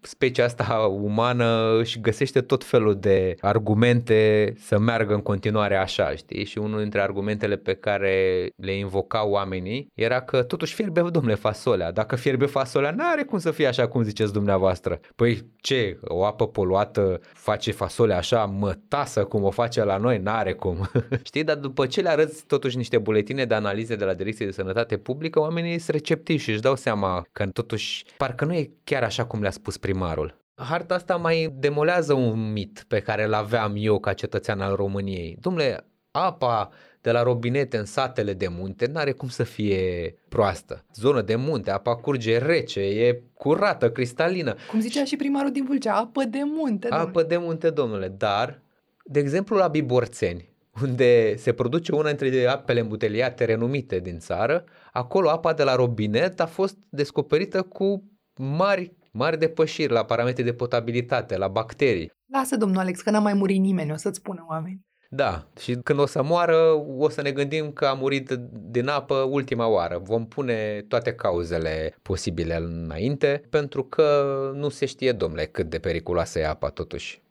specia 0.02 0.44
asta 0.44 0.78
umană 1.02 1.78
își 1.80 2.00
găsește 2.00 2.42
tot 2.42 2.64
felul 2.64 3.00
de 3.00 3.36
argumente 3.42 4.54
să 4.58 4.80
meargă 4.80 5.14
în 5.14 5.22
continuare 5.22 5.76
așa, 5.76 6.16
știi? 6.16 6.46
Și 6.46 6.58
unul 6.58 6.82
dintre 6.82 7.02
argumentele 7.02 7.56
pe 7.56 7.74
care 7.74 8.48
le 8.56 8.72
invocau 8.72 9.30
oamenii 9.30 9.88
era 9.94 10.22
că 10.22 10.44
totuși 10.44 10.74
fierbe, 10.74 11.02
domnule, 11.02 11.36
fasolea. 11.36 11.92
Dacă 11.92 12.16
fierbe 12.16 12.46
fasolea, 12.46 12.92
n-are 12.92 13.24
cum 13.24 13.40
să 13.40 13.52
fie 13.52 13.68
așa 13.68 13.88
cum 13.88 14.04
ziceți 14.04 14.34
dumneavoastră. 14.34 15.00
Păi 15.16 15.46
ce, 15.58 16.00
o 16.02 16.26
apă 16.26 16.48
poluată 16.48 17.20
face 17.34 17.72
fasolea 17.72 18.18
așa 18.18 18.46
mătasă 18.46 19.24
cum 19.24 19.44
o 19.44 19.50
face 19.50 19.84
la 19.84 19.98
noi? 19.98 20.18
N-are 20.18 20.54
cum. 20.54 20.90
știi? 21.24 21.44
Dar 21.44 21.56
după 21.56 21.86
ce 21.86 22.02
le 22.02 22.10
arăți 22.10 22.46
totuși 22.46 22.78
niște 22.78 22.98
buletine 22.98 23.46
de 23.46 23.54
analize 23.54 23.96
de 23.96 24.06
la 24.06 24.14
Direcția 24.14 24.46
de 24.46 24.52
Sănătate 24.52 24.98
Publică, 24.98 25.40
oamenii 25.40 25.80
sunt 25.80 26.05
receptivi 26.06 26.44
și 26.44 26.52
își 26.52 26.62
dau 26.62 26.76
seama 26.76 27.26
că 27.32 27.46
totuși 27.46 28.06
parcă 28.18 28.46
nu 28.46 28.54
e 28.54 28.72
chiar 28.84 29.04
așa 29.04 29.26
cum 29.26 29.42
le-a 29.42 29.52
spus 29.52 29.78
primarul. 29.78 30.44
Harta 30.56 30.96
asta 30.96 31.16
mai 31.16 31.54
demolează 31.58 32.14
un 32.14 32.52
mit 32.52 32.86
pe 32.88 33.00
care 33.00 33.24
îl 33.24 33.34
aveam 33.34 33.74
eu 33.78 34.00
ca 34.00 34.14
cetățean 34.14 34.62
al 34.62 34.76
României. 34.76 35.38
Dumle, 35.40 35.86
apa 36.12 36.70
de 37.02 37.12
la 37.12 37.24
robinete 37.24 37.78
în 37.78 37.86
satele 37.86 38.34
de 38.34 38.48
munte 38.48 38.86
n-are 38.86 39.12
cum 39.12 39.28
să 39.28 39.44
fie 39.44 40.16
proastă. 40.30 40.86
Zonă 40.94 41.22
de 41.22 41.36
munte, 41.36 41.72
apa 41.72 41.96
curge 41.96 42.38
rece, 42.38 42.80
e 42.80 43.24
curată, 43.34 43.92
cristalină. 43.92 44.56
Cum 44.70 44.80
zicea 44.80 45.04
și 45.04 45.16
primarul 45.16 45.52
din 45.52 45.66
Vâlcea, 45.66 45.96
apă 45.96 46.24
de 46.24 46.42
munte. 46.44 46.88
domnule. 46.88 47.10
Apă 47.10 47.24
de 47.24 47.38
munte, 47.38 47.70
domnule, 47.70 48.08
dar, 48.08 48.62
de 49.04 49.20
exemplu, 49.20 49.58
la 49.58 49.68
Biborțeni, 49.68 50.50
unde 50.82 51.36
se 51.36 51.54
produce 51.54 51.92
una 51.92 52.12
dintre 52.12 52.46
apele 52.46 52.80
îmbuteliate 52.80 53.46
renumite 53.46 54.00
din 54.00 54.20
țară, 54.20 54.64
acolo 54.92 55.30
apa 55.30 55.54
de 55.54 55.64
la 55.64 55.76
robinet 55.76 56.40
a 56.40 56.46
fost 56.46 56.78
descoperită 56.90 57.62
cu 57.62 58.04
mari, 58.36 58.96
mari 59.12 59.40
depășiri 59.40 59.94
la 59.94 60.06
parametri 60.06 60.44
de 60.44 60.54
potabilitate, 60.54 61.38
la 61.38 61.48
bacterii. 61.48 62.12
Lasă, 62.32 62.58
domnul 62.58 62.80
Alex, 62.80 63.02
că 63.02 63.10
n-a 63.10 63.20
mai 63.20 63.34
murit 63.34 63.60
nimeni, 63.60 63.92
o 63.92 63.96
să-ți 63.96 64.18
spună 64.18 64.46
oameni. 64.50 64.86
Da, 65.10 65.48
și 65.60 65.76
când 65.84 66.00
o 66.00 66.06
să 66.06 66.24
moară, 66.24 66.86
o 66.98 67.10
să 67.10 67.22
ne 67.22 67.32
gândim 67.32 67.72
că 67.72 67.86
a 67.86 67.94
murit 67.94 68.30
din 68.52 68.88
apă 68.88 69.16
ultima 69.16 69.68
oară. 69.68 69.98
Vom 70.04 70.28
pune 70.28 70.86
toate 70.88 71.14
cauzele 71.14 71.96
posibile 72.02 72.56
înainte, 72.56 73.42
pentru 73.50 73.84
că 73.84 74.26
nu 74.54 74.70
se 74.70 74.86
știe, 74.86 75.12
domnule, 75.12 75.46
cât 75.46 75.70
de 75.70 75.80
periculoasă 75.80 76.40
e 76.40 76.48
apa 76.48 76.70
totuși. 76.70 77.24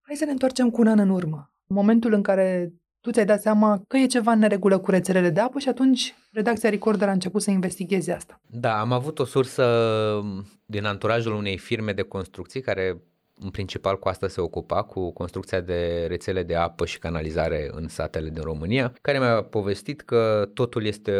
Hai 0.00 0.16
să 0.16 0.24
ne 0.24 0.30
întoarcem 0.30 0.70
cu 0.70 0.80
un 0.80 0.86
an 0.86 0.98
în 0.98 1.08
urmă. 1.08 1.52
În 1.66 1.76
momentul 1.76 2.12
în 2.12 2.22
care 2.22 2.72
tu 3.00 3.10
ți-ai 3.10 3.24
dat 3.24 3.40
seama 3.40 3.82
că 3.88 3.96
e 3.96 4.06
ceva 4.06 4.32
în 4.32 4.38
neregulă 4.38 4.78
cu 4.78 4.90
rețelele 4.90 5.30
de 5.30 5.40
apă 5.40 5.58
și 5.58 5.68
atunci 5.68 6.14
redacția 6.32 6.70
Recorder 6.70 7.08
a 7.08 7.12
început 7.12 7.42
să 7.42 7.50
investigheze 7.50 8.12
asta. 8.12 8.40
Da, 8.46 8.80
am 8.80 8.92
avut 8.92 9.18
o 9.18 9.24
sursă 9.24 9.64
din 10.66 10.84
anturajul 10.84 11.34
unei 11.34 11.58
firme 11.58 11.92
de 11.92 12.02
construcții 12.02 12.60
care 12.60 13.02
în 13.40 13.50
principal 13.50 13.98
cu 13.98 14.08
asta 14.08 14.28
se 14.28 14.40
ocupa, 14.40 14.82
cu 14.82 15.12
construcția 15.12 15.60
de 15.60 16.04
rețele 16.08 16.42
de 16.42 16.54
apă 16.54 16.86
și 16.86 16.98
canalizare 16.98 17.70
în 17.72 17.88
satele 17.88 18.28
din 18.28 18.42
România, 18.42 18.92
care 19.00 19.18
mi-a 19.18 19.42
povestit 19.42 20.00
că 20.00 20.50
totul 20.54 20.84
este 20.84 21.12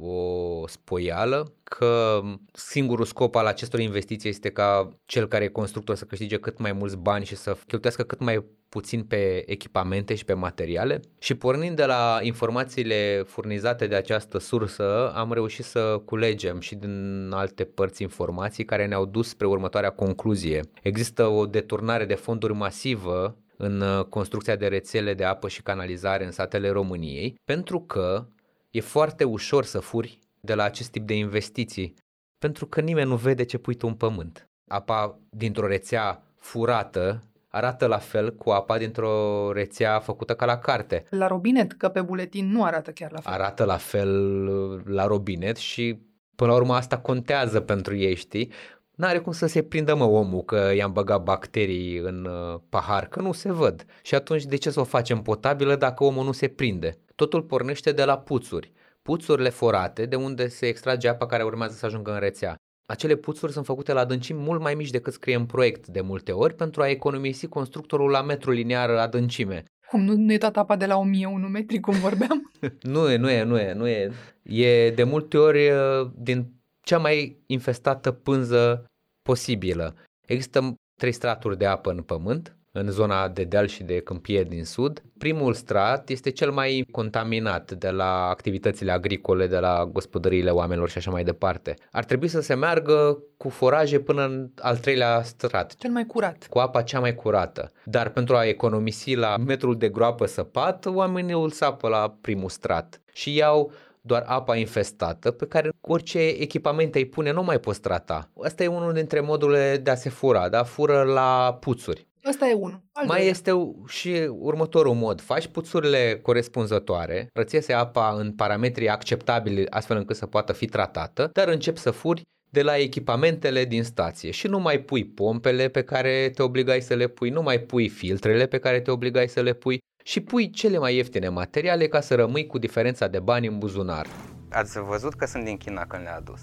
o 0.00 0.66
spoială, 0.66 1.52
că 1.62 2.20
singurul 2.52 3.04
scop 3.04 3.34
al 3.34 3.46
acestor 3.46 3.80
investiții 3.80 4.28
este 4.28 4.50
ca 4.50 4.88
cel 5.04 5.26
care 5.26 5.44
e 5.44 5.48
constructor 5.48 5.96
să 5.96 6.04
câștige 6.04 6.36
cât 6.36 6.58
mai 6.58 6.72
mulți 6.72 6.96
bani 6.96 7.24
și 7.24 7.36
să 7.36 7.56
cheltuiască 7.66 8.02
cât 8.02 8.20
mai 8.20 8.44
puțin 8.68 9.02
pe 9.02 9.50
echipamente 9.50 10.14
și 10.14 10.24
pe 10.24 10.32
materiale 10.32 11.00
și 11.18 11.34
pornind 11.34 11.76
de 11.76 11.84
la 11.84 12.18
informațiile 12.22 13.22
furnizate 13.26 13.86
de 13.86 13.94
această 13.94 14.38
sursă 14.38 15.12
am 15.14 15.32
reușit 15.32 15.64
să 15.64 16.02
culegem 16.04 16.60
și 16.60 16.74
din 16.74 17.28
alte 17.32 17.64
părți 17.64 18.02
informații 18.02 18.64
care 18.64 18.86
ne-au 18.86 19.04
dus 19.04 19.28
spre 19.28 19.46
următoarea 19.46 19.90
concluzie. 19.90 20.60
Există 20.82 21.26
o 21.26 21.46
deturnare 21.46 22.04
de 22.04 22.14
fonduri 22.14 22.52
masivă 22.52 23.36
în 23.56 24.06
construcția 24.08 24.56
de 24.56 24.66
rețele 24.66 25.14
de 25.14 25.24
apă 25.24 25.48
și 25.48 25.62
canalizare 25.62 26.24
în 26.24 26.30
satele 26.30 26.70
României, 26.70 27.40
pentru 27.44 27.80
că 27.80 28.26
e 28.70 28.80
foarte 28.80 29.24
ușor 29.24 29.64
să 29.64 29.78
furi 29.78 30.18
de 30.40 30.54
la 30.54 30.62
acest 30.62 30.90
tip 30.90 31.06
de 31.06 31.14
investiții, 31.14 31.94
pentru 32.38 32.66
că 32.66 32.80
nimeni 32.80 33.08
nu 33.08 33.16
vede 33.16 33.44
ce 33.44 33.58
pui 33.58 33.74
tu 33.74 33.86
în 33.86 33.94
pământ. 33.94 34.48
Apa 34.70 35.18
dintr-o 35.30 35.66
rețea 35.66 36.22
furată 36.36 37.22
arată 37.48 37.86
la 37.86 37.98
fel 37.98 38.34
cu 38.34 38.50
apa 38.50 38.78
dintr-o 38.78 39.52
rețea 39.52 39.98
făcută 39.98 40.34
ca 40.34 40.44
la 40.44 40.58
carte. 40.58 41.04
La 41.10 41.26
robinet, 41.26 41.72
că 41.72 41.88
pe 41.88 42.02
buletin 42.02 42.50
nu 42.50 42.64
arată 42.64 42.90
chiar 42.90 43.12
la 43.12 43.20
fel. 43.20 43.32
Arată 43.32 43.64
la 43.64 43.76
fel 43.76 44.44
la 44.84 45.06
robinet 45.06 45.56
și 45.56 45.98
până 46.36 46.50
la 46.50 46.56
urmă 46.56 46.74
asta 46.74 46.98
contează 46.98 47.60
pentru 47.60 47.96
ei, 47.96 48.14
știi? 48.14 48.52
N-are 48.94 49.18
cum 49.18 49.32
să 49.32 49.46
se 49.46 49.62
prindă 49.62 49.94
mă 49.94 50.04
omul 50.04 50.42
că 50.42 50.72
i-am 50.74 50.92
băgat 50.92 51.22
bacterii 51.22 51.96
în 51.98 52.24
uh, 52.24 52.60
pahar, 52.68 53.06
că 53.06 53.20
nu 53.20 53.32
se 53.32 53.52
văd. 53.52 53.84
Și 54.02 54.14
atunci 54.14 54.44
de 54.44 54.56
ce 54.56 54.70
să 54.70 54.80
o 54.80 54.84
facem 54.84 55.22
potabilă 55.22 55.76
dacă 55.76 56.04
omul 56.04 56.24
nu 56.24 56.32
se 56.32 56.48
prinde? 56.48 56.98
Totul 57.18 57.42
pornește 57.42 57.92
de 57.92 58.04
la 58.04 58.18
puțuri. 58.18 58.72
Puțurile 59.02 59.48
forate, 59.48 60.06
de 60.06 60.16
unde 60.16 60.48
se 60.48 60.66
extrage 60.66 61.08
apa 61.08 61.26
care 61.26 61.42
urmează 61.42 61.74
să 61.74 61.86
ajungă 61.86 62.12
în 62.12 62.18
rețea. 62.18 62.54
Acele 62.86 63.16
puțuri 63.16 63.52
sunt 63.52 63.64
făcute 63.64 63.92
la 63.92 64.00
adâncimi 64.00 64.40
mult 64.40 64.60
mai 64.60 64.74
mici 64.74 64.90
decât 64.90 65.12
scrie 65.12 65.34
în 65.34 65.46
proiect 65.46 65.86
de 65.86 66.00
multe 66.00 66.32
ori 66.32 66.54
pentru 66.54 66.82
a 66.82 66.88
economisi 66.88 67.46
constructorul 67.46 68.10
la 68.10 68.22
metru 68.22 68.50
liniar 68.50 68.90
adâncime. 68.90 69.64
Cum 69.88 70.00
nu, 70.00 70.14
nu 70.16 70.32
e 70.32 70.38
toată 70.38 70.58
apa 70.58 70.76
de 70.76 70.86
la 70.86 70.96
1001 70.96 71.48
metri, 71.48 71.80
cum 71.80 71.94
vorbeam? 71.94 72.52
nu 72.92 73.10
e, 73.10 73.16
nu 73.16 73.30
e, 73.30 73.42
nu 73.42 73.58
e, 73.58 73.72
nu 73.72 73.88
e. 73.88 74.12
E 74.42 74.90
de 74.90 75.04
multe 75.04 75.38
ori 75.38 75.70
uh, 75.70 76.10
din 76.14 76.52
cea 76.80 76.98
mai 76.98 77.42
infestată 77.46 78.10
pânză 78.12 78.84
posibilă. 79.22 79.94
Există 80.26 80.74
trei 81.00 81.12
straturi 81.12 81.58
de 81.58 81.66
apă 81.66 81.90
în 81.90 82.02
pământ, 82.02 82.57
în 82.78 82.90
zona 82.90 83.28
de 83.28 83.44
deal 83.44 83.66
și 83.66 83.82
de 83.82 84.00
câmpie 84.00 84.42
din 84.42 84.64
sud. 84.64 85.02
Primul 85.18 85.52
strat 85.52 86.08
este 86.08 86.30
cel 86.30 86.50
mai 86.50 86.86
contaminat 86.90 87.72
de 87.72 87.90
la 87.90 88.28
activitățile 88.28 88.92
agricole, 88.92 89.46
de 89.46 89.58
la 89.58 89.88
gospodăriile 89.92 90.50
oamenilor 90.50 90.88
și 90.88 90.98
așa 90.98 91.10
mai 91.10 91.24
departe. 91.24 91.74
Ar 91.90 92.04
trebui 92.04 92.28
să 92.28 92.40
se 92.40 92.54
meargă 92.54 93.22
cu 93.36 93.48
foraje 93.48 94.00
până 94.00 94.24
în 94.24 94.50
al 94.60 94.76
treilea 94.76 95.22
strat. 95.22 95.74
Cel 95.74 95.90
mai 95.90 96.06
curat. 96.06 96.46
Cu 96.50 96.58
apa 96.58 96.82
cea 96.82 97.00
mai 97.00 97.14
curată. 97.14 97.70
Dar 97.84 98.08
pentru 98.08 98.36
a 98.36 98.44
economisi 98.44 99.14
la 99.14 99.36
metrul 99.36 99.76
de 99.76 99.88
groapă 99.88 100.26
săpat, 100.26 100.86
oamenii 100.86 101.34
îl 101.34 101.50
sapă 101.50 101.88
la 101.88 102.16
primul 102.20 102.48
strat 102.48 103.00
și 103.12 103.34
iau 103.34 103.72
doar 104.00 104.24
apa 104.26 104.56
infestată 104.56 105.30
pe 105.30 105.46
care 105.46 105.68
orice 105.80 106.18
echipament 106.18 106.94
îi 106.94 107.06
pune 107.06 107.32
nu 107.32 107.42
mai 107.42 107.58
poți 107.58 107.80
trata. 107.80 108.30
Asta 108.42 108.62
e 108.62 108.66
unul 108.66 108.92
dintre 108.92 109.20
modurile 109.20 109.80
de 109.82 109.90
a 109.90 109.94
se 109.94 110.08
fura, 110.08 110.48
da? 110.48 110.62
Fură 110.62 111.02
la 111.02 111.56
puțuri. 111.60 112.07
Ăsta 112.28 112.48
e 112.48 112.52
unul. 112.52 112.82
Al 112.92 113.06
Mai 113.06 113.16
doilea. 113.16 113.26
este 113.26 113.52
și 113.86 114.28
următorul 114.38 114.94
mod. 114.94 115.20
Faci 115.20 115.46
puțurile 115.46 116.18
corespunzătoare, 116.22 117.28
rățiese 117.32 117.72
apa 117.72 118.14
în 118.18 118.32
parametri 118.32 118.88
acceptabili 118.88 119.68
astfel 119.70 119.96
încât 119.96 120.16
să 120.16 120.26
poată 120.26 120.52
fi 120.52 120.66
tratată, 120.66 121.30
dar 121.32 121.48
începi 121.48 121.78
să 121.78 121.90
furi 121.90 122.22
de 122.50 122.62
la 122.62 122.76
echipamentele 122.76 123.64
din 123.64 123.84
stație 123.84 124.30
și 124.30 124.46
nu 124.46 124.58
mai 124.58 124.78
pui 124.78 125.04
pompele 125.04 125.68
pe 125.68 125.82
care 125.82 126.30
te 126.34 126.42
obligai 126.42 126.80
să 126.80 126.94
le 126.94 127.06
pui, 127.06 127.30
nu 127.30 127.42
mai 127.42 127.58
pui 127.58 127.88
filtrele 127.88 128.46
pe 128.46 128.58
care 128.58 128.80
te 128.80 128.90
obligai 128.90 129.28
să 129.28 129.40
le 129.40 129.52
pui 129.52 129.78
și 130.04 130.20
pui 130.20 130.50
cele 130.50 130.78
mai 130.78 130.94
ieftine 130.96 131.28
materiale 131.28 131.86
ca 131.86 132.00
să 132.00 132.14
rămâi 132.14 132.46
cu 132.46 132.58
diferența 132.58 133.08
de 133.08 133.18
bani 133.18 133.46
în 133.46 133.58
buzunar. 133.58 134.06
Ați 134.50 134.80
văzut 134.80 135.14
că 135.14 135.26
sunt 135.26 135.44
din 135.44 135.56
China 135.56 135.86
când 135.86 136.02
le-a 136.02 136.16
adus? 136.16 136.40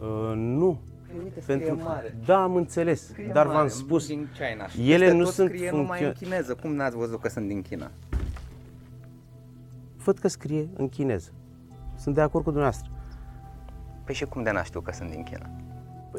Uh, 0.00 0.32
nu. 0.34 0.80
Uite, 1.22 1.40
Pentru... 1.46 1.80
mare. 1.82 2.16
Da, 2.24 2.42
am 2.42 2.54
înțeles, 2.54 3.06
Scrie 3.06 3.30
dar 3.32 3.46
mare, 3.46 3.58
v-am 3.58 3.68
spus, 3.68 4.06
din 4.06 4.28
China. 4.34 4.66
Și 4.66 4.92
ele 4.92 5.04
peste 5.04 5.16
nu 5.18 5.24
tot 5.24 5.32
sunt 5.32 5.48
scrie 5.48 5.70
numai 5.70 6.02
în 6.04 6.12
funcțio- 6.12 6.18
chineză. 6.22 6.54
Cum 6.54 6.74
n-ați 6.74 6.96
văzut 6.96 7.20
că 7.20 7.28
sunt 7.28 7.48
din 7.48 7.62
China? 7.62 7.90
văd 10.04 10.18
că 10.18 10.28
scrie 10.28 10.68
în 10.76 10.88
chineză. 10.88 11.30
Sunt 11.98 12.14
de 12.14 12.20
acord 12.20 12.44
cu 12.44 12.50
dumneavoastră. 12.50 12.90
Păi 14.04 14.14
și 14.14 14.24
cum 14.24 14.42
de 14.42 14.50
n 14.50 14.62
știu 14.64 14.80
că 14.80 14.92
sunt 14.92 15.10
din 15.10 15.22
China? 15.22 15.50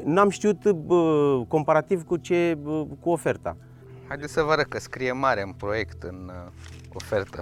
N-am 0.03 0.29
știut 0.29 0.71
bă, 0.71 1.43
comparativ 1.47 2.05
cu 2.05 2.17
ce 2.17 2.57
bă, 2.61 2.85
cu 2.99 3.09
oferta. 3.09 3.57
Haideți 4.07 4.33
să 4.33 4.41
vă 4.41 4.51
arăt 4.51 4.65
că 4.65 4.79
scrie 4.79 5.11
mare 5.11 5.41
în 5.41 5.51
proiect, 5.51 6.03
în 6.03 6.31
uh, 6.45 6.51
ofertă. 6.93 7.39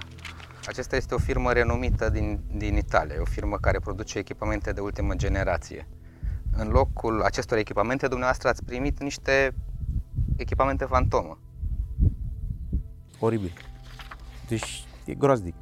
Acesta 0.66 0.96
este 0.96 1.14
o 1.14 1.18
firmă 1.18 1.52
renumită 1.52 2.10
din, 2.10 2.40
din 2.56 2.76
Italia, 2.76 3.14
e 3.14 3.18
o 3.18 3.24
firmă 3.24 3.56
care 3.60 3.78
produce 3.78 4.18
echipamente 4.18 4.72
de 4.72 4.80
ultimă 4.80 5.14
generație. 5.14 5.86
În 6.56 6.68
locul 6.68 7.22
acestor 7.22 7.58
echipamente, 7.58 8.06
dumneavoastră 8.06 8.48
ați 8.48 8.64
primit 8.64 9.00
niște 9.02 9.54
echipamente 10.36 10.84
fantomă. 10.84 11.38
Oribil. 13.18 13.52
Deci 14.48 14.84
e 15.04 15.14
groaznic. 15.14 15.54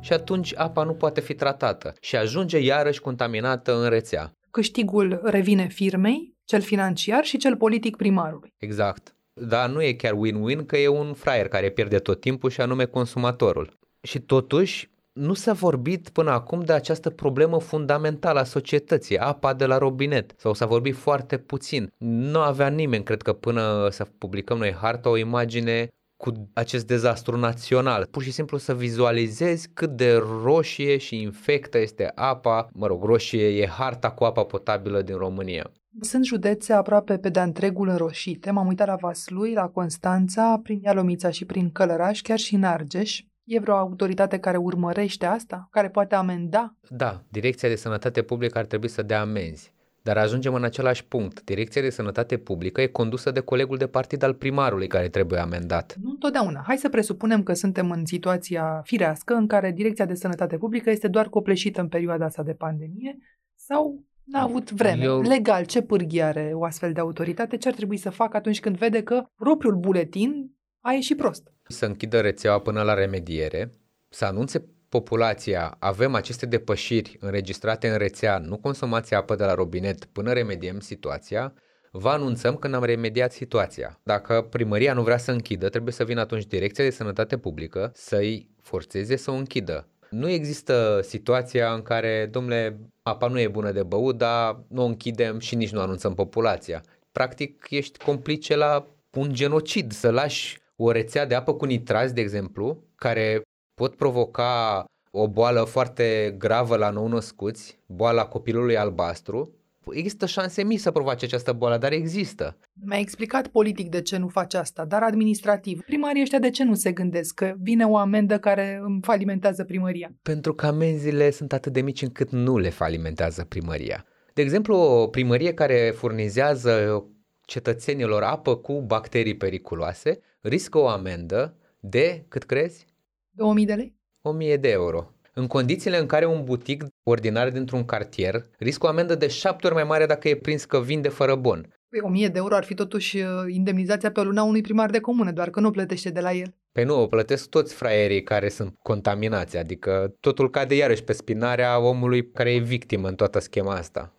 Și 0.00 0.12
atunci 0.12 0.56
apa 0.56 0.82
nu 0.82 0.92
poate 0.92 1.20
fi 1.20 1.34
tratată 1.34 1.94
și 2.00 2.16
ajunge 2.16 2.58
iarăși 2.58 3.00
contaminată 3.00 3.82
în 3.82 3.88
rețea. 3.88 4.32
Câștigul 4.50 5.20
revine 5.24 5.66
firmei, 5.66 6.34
cel 6.44 6.60
financiar 6.60 7.24
și 7.24 7.36
cel 7.36 7.56
politic 7.56 7.96
primarului. 7.96 8.52
Exact. 8.56 9.14
Dar 9.32 9.68
nu 9.68 9.82
e 9.82 9.92
chiar 9.92 10.12
win-win 10.12 10.66
că 10.66 10.76
e 10.76 10.88
un 10.88 11.14
fraier 11.14 11.48
care 11.48 11.70
pierde 11.70 11.98
tot 11.98 12.20
timpul 12.20 12.50
și 12.50 12.60
anume 12.60 12.84
consumatorul. 12.84 13.78
Și 14.00 14.18
totuși, 14.20 14.90
nu 15.12 15.34
s-a 15.34 15.52
vorbit 15.52 16.08
până 16.08 16.30
acum 16.30 16.60
de 16.60 16.72
această 16.72 17.10
problemă 17.10 17.60
fundamentală 17.60 18.38
a 18.38 18.44
societății, 18.44 19.18
apa 19.18 19.54
de 19.54 19.66
la 19.66 19.78
robinet, 19.78 20.34
sau 20.36 20.54
s-a 20.54 20.66
vorbit 20.66 20.94
foarte 20.94 21.38
puțin. 21.38 21.92
Nu 21.98 22.38
avea 22.38 22.68
nimeni, 22.68 23.04
cred 23.04 23.22
că 23.22 23.32
până 23.32 23.88
să 23.90 24.06
publicăm 24.18 24.58
noi 24.58 24.72
harta, 24.72 25.08
o 25.08 25.16
imagine 25.16 25.88
cu 26.16 26.50
acest 26.52 26.86
dezastru 26.86 27.36
național. 27.36 28.06
Pur 28.10 28.22
și 28.22 28.30
simplu 28.30 28.58
să 28.58 28.74
vizualizezi 28.74 29.68
cât 29.74 29.90
de 29.90 30.22
roșie 30.42 30.96
și 30.96 31.20
infectă 31.20 31.78
este 31.78 32.12
apa, 32.14 32.68
mă 32.72 32.86
rog, 32.86 33.04
roșie 33.04 33.62
e 33.62 33.66
harta 33.66 34.10
cu 34.10 34.24
apa 34.24 34.44
potabilă 34.44 35.02
din 35.02 35.16
România. 35.16 35.70
Sunt 36.00 36.24
județe 36.24 36.72
aproape 36.72 37.18
pe 37.18 37.28
de-a 37.28 37.42
întregul 37.42 37.88
înroșite. 37.88 38.50
M-am 38.50 38.66
uitat 38.66 38.86
la 38.86 38.94
Vaslui, 38.94 39.52
la 39.52 39.68
Constanța, 39.68 40.60
prin 40.62 40.80
Ialomița 40.82 41.30
și 41.30 41.44
prin 41.44 41.70
Călăraș, 41.70 42.20
chiar 42.20 42.38
și 42.38 42.54
în 42.54 42.64
Argeș. 42.64 43.20
E 43.44 43.58
vreo 43.58 43.74
autoritate 43.74 44.38
care 44.38 44.56
urmărește 44.56 45.26
asta? 45.26 45.68
Care 45.70 45.88
poate 45.88 46.14
amenda? 46.14 46.76
Da, 46.88 47.22
Direcția 47.28 47.68
de 47.68 47.76
Sănătate 47.76 48.22
Publică 48.22 48.58
ar 48.58 48.64
trebui 48.64 48.88
să 48.88 49.02
dea 49.02 49.20
amenzi. 49.20 49.72
Dar 50.02 50.16
ajungem 50.18 50.54
în 50.54 50.64
același 50.64 51.04
punct. 51.06 51.44
Direcția 51.44 51.82
de 51.82 51.90
Sănătate 51.90 52.36
Publică 52.38 52.80
e 52.80 52.86
condusă 52.86 53.30
de 53.30 53.40
colegul 53.40 53.76
de 53.76 53.86
partid 53.86 54.22
al 54.22 54.34
primarului 54.34 54.86
care 54.86 55.08
trebuie 55.08 55.38
amendat. 55.40 55.96
Nu 56.02 56.10
întotdeauna. 56.10 56.62
Hai 56.66 56.76
să 56.76 56.88
presupunem 56.88 57.42
că 57.42 57.52
suntem 57.54 57.90
în 57.90 58.04
situația 58.04 58.80
firească 58.84 59.34
în 59.34 59.46
care 59.46 59.70
Direcția 59.72 60.04
de 60.04 60.14
Sănătate 60.14 60.56
Publică 60.58 60.90
este 60.90 61.08
doar 61.08 61.28
copleșită 61.28 61.80
în 61.80 61.88
perioada 61.88 62.24
asta 62.24 62.42
de 62.42 62.52
pandemie 62.52 63.18
sau 63.54 64.04
n-a 64.24 64.42
avut 64.42 64.70
vreme. 64.72 65.02
Eu- 65.02 65.20
Legal, 65.20 65.64
ce 65.64 65.82
pârghie 65.82 66.22
are 66.22 66.50
o 66.54 66.64
astfel 66.64 66.92
de 66.92 67.00
autoritate? 67.00 67.56
Ce 67.56 67.68
ar 67.68 67.74
trebui 67.74 67.96
să 67.96 68.10
facă 68.10 68.36
atunci 68.36 68.60
când 68.60 68.76
vede 68.76 69.02
că 69.02 69.24
propriul 69.36 69.76
buletin 69.76 70.50
a 70.80 70.92
ieșit 70.92 71.16
prost? 71.16 71.52
Să 71.72 71.86
închidă 71.86 72.20
rețeaua 72.20 72.58
până 72.58 72.82
la 72.82 72.94
remediere, 72.94 73.72
să 74.08 74.24
anunțe 74.24 74.64
populația, 74.88 75.76
avem 75.78 76.14
aceste 76.14 76.46
depășiri 76.46 77.16
înregistrate 77.20 77.88
în 77.88 77.96
rețea, 77.96 78.38
nu 78.38 78.56
consumați 78.56 79.14
apă 79.14 79.34
de 79.34 79.44
la 79.44 79.54
robinet 79.54 80.04
până 80.04 80.32
remediem 80.32 80.80
situația, 80.80 81.54
vă 81.90 82.08
anunțăm 82.08 82.56
când 82.56 82.74
am 82.74 82.84
remediat 82.84 83.32
situația. 83.32 84.00
Dacă 84.02 84.42
primăria 84.50 84.92
nu 84.92 85.02
vrea 85.02 85.16
să 85.16 85.30
închidă, 85.30 85.68
trebuie 85.68 85.92
să 85.92 86.04
vină 86.04 86.20
atunci 86.20 86.44
Direcția 86.44 86.84
de 86.84 86.90
Sănătate 86.90 87.38
Publică 87.38 87.90
să-i 87.94 88.48
forțeze 88.62 89.16
să 89.16 89.30
o 89.30 89.34
închidă. 89.34 89.88
Nu 90.10 90.28
există 90.28 91.00
situația 91.02 91.72
în 91.72 91.82
care, 91.82 92.28
domnule, 92.30 92.78
apa 93.02 93.28
nu 93.28 93.40
e 93.40 93.48
bună 93.48 93.72
de 93.72 93.82
băut, 93.82 94.18
dar 94.18 94.64
nu 94.68 94.82
o 94.82 94.86
închidem 94.86 95.38
și 95.38 95.54
nici 95.54 95.72
nu 95.72 95.80
anunțăm 95.80 96.14
populația. 96.14 96.82
Practic, 97.12 97.66
ești 97.70 98.04
complice 98.04 98.56
la 98.56 98.86
un 99.12 99.32
genocid, 99.32 99.92
să 99.92 100.10
lași 100.10 100.61
o 100.84 100.90
rețea 100.90 101.26
de 101.26 101.34
apă 101.34 101.54
cu 101.54 101.64
nitrați, 101.64 102.14
de 102.14 102.20
exemplu, 102.20 102.84
care 102.94 103.42
pot 103.74 103.96
provoca 103.96 104.84
o 105.10 105.28
boală 105.28 105.60
foarte 105.60 106.34
gravă 106.38 106.76
la 106.76 106.90
nou-născuți, 106.90 107.78
boala 107.86 108.26
copilului 108.26 108.76
albastru. 108.76 109.54
Există 109.90 110.26
șanse 110.26 110.62
mici 110.62 110.80
să 110.80 110.90
provoace 110.90 111.24
această 111.24 111.52
boală, 111.52 111.78
dar 111.78 111.92
există. 111.92 112.56
Mi-a 112.84 112.98
explicat 112.98 113.46
politic 113.46 113.88
de 113.88 114.02
ce 114.02 114.16
nu 114.16 114.28
face 114.28 114.56
asta, 114.56 114.84
dar 114.84 115.02
administrativ. 115.02 115.80
Primarii 115.80 116.22
ăștia 116.22 116.38
de 116.38 116.50
ce 116.50 116.64
nu 116.64 116.74
se 116.74 116.92
gândesc 116.92 117.34
că 117.34 117.54
vine 117.58 117.86
o 117.86 117.96
amendă 117.96 118.38
care 118.38 118.80
îmi 118.82 119.00
falimentează 119.02 119.64
primăria? 119.64 120.12
Pentru 120.22 120.54
că 120.54 120.66
amenziile 120.66 121.30
sunt 121.30 121.52
atât 121.52 121.72
de 121.72 121.80
mici 121.80 122.02
încât 122.02 122.30
nu 122.30 122.58
le 122.58 122.70
falimentează 122.70 123.44
primăria. 123.44 124.04
De 124.34 124.42
exemplu, 124.42 124.76
o 124.76 125.06
primărie 125.06 125.54
care 125.54 125.92
furnizează 125.96 127.04
cetățenilor 127.46 128.22
apă 128.22 128.56
cu 128.56 128.80
bacterii 128.80 129.36
periculoase 129.36 130.20
riscă 130.42 130.78
o 130.78 130.88
amendă 130.88 131.56
de, 131.80 132.24
cât 132.28 132.42
crezi? 132.42 132.86
2000 133.30 133.66
de 133.66 133.74
lei? 133.74 133.96
1000 134.22 134.56
de 134.56 134.70
euro. 134.70 135.10
În 135.34 135.46
condițiile 135.46 135.98
în 135.98 136.06
care 136.06 136.26
un 136.26 136.44
butic 136.44 136.84
ordinar 137.02 137.50
dintr-un 137.50 137.84
cartier 137.84 138.44
riscă 138.58 138.86
o 138.86 138.88
amendă 138.88 139.14
de 139.14 139.28
șapte 139.28 139.66
ori 139.66 139.74
mai 139.74 139.84
mare 139.84 140.06
dacă 140.06 140.28
e 140.28 140.36
prins 140.36 140.64
că 140.64 140.80
vinde 140.80 141.08
fără 141.08 141.34
bon. 141.34 141.74
Păi 141.88 142.00
1000 142.00 142.28
de 142.28 142.38
euro 142.38 142.54
ar 142.54 142.64
fi 142.64 142.74
totuși 142.74 143.18
uh, 143.18 143.26
indemnizația 143.48 144.12
pe 144.12 144.22
luna 144.22 144.42
unui 144.42 144.60
primar 144.60 144.90
de 144.90 145.00
comună, 145.00 145.32
doar 145.32 145.50
că 145.50 145.60
nu 145.60 145.70
plătește 145.70 146.10
de 146.10 146.20
la 146.20 146.32
el. 146.32 146.54
Pe 146.72 146.82
nu, 146.82 147.00
o 147.00 147.06
plătesc 147.06 147.48
toți 147.48 147.74
fraierii 147.74 148.22
care 148.22 148.48
sunt 148.48 148.74
contaminați, 148.82 149.56
adică 149.56 150.16
totul 150.20 150.50
cade 150.50 150.74
iarăși 150.74 151.04
pe 151.04 151.12
spinarea 151.12 151.80
omului 151.80 152.30
care 152.30 152.54
e 152.54 152.58
victimă 152.58 153.08
în 153.08 153.14
toată 153.14 153.38
schema 153.38 153.74
asta. 153.74 154.12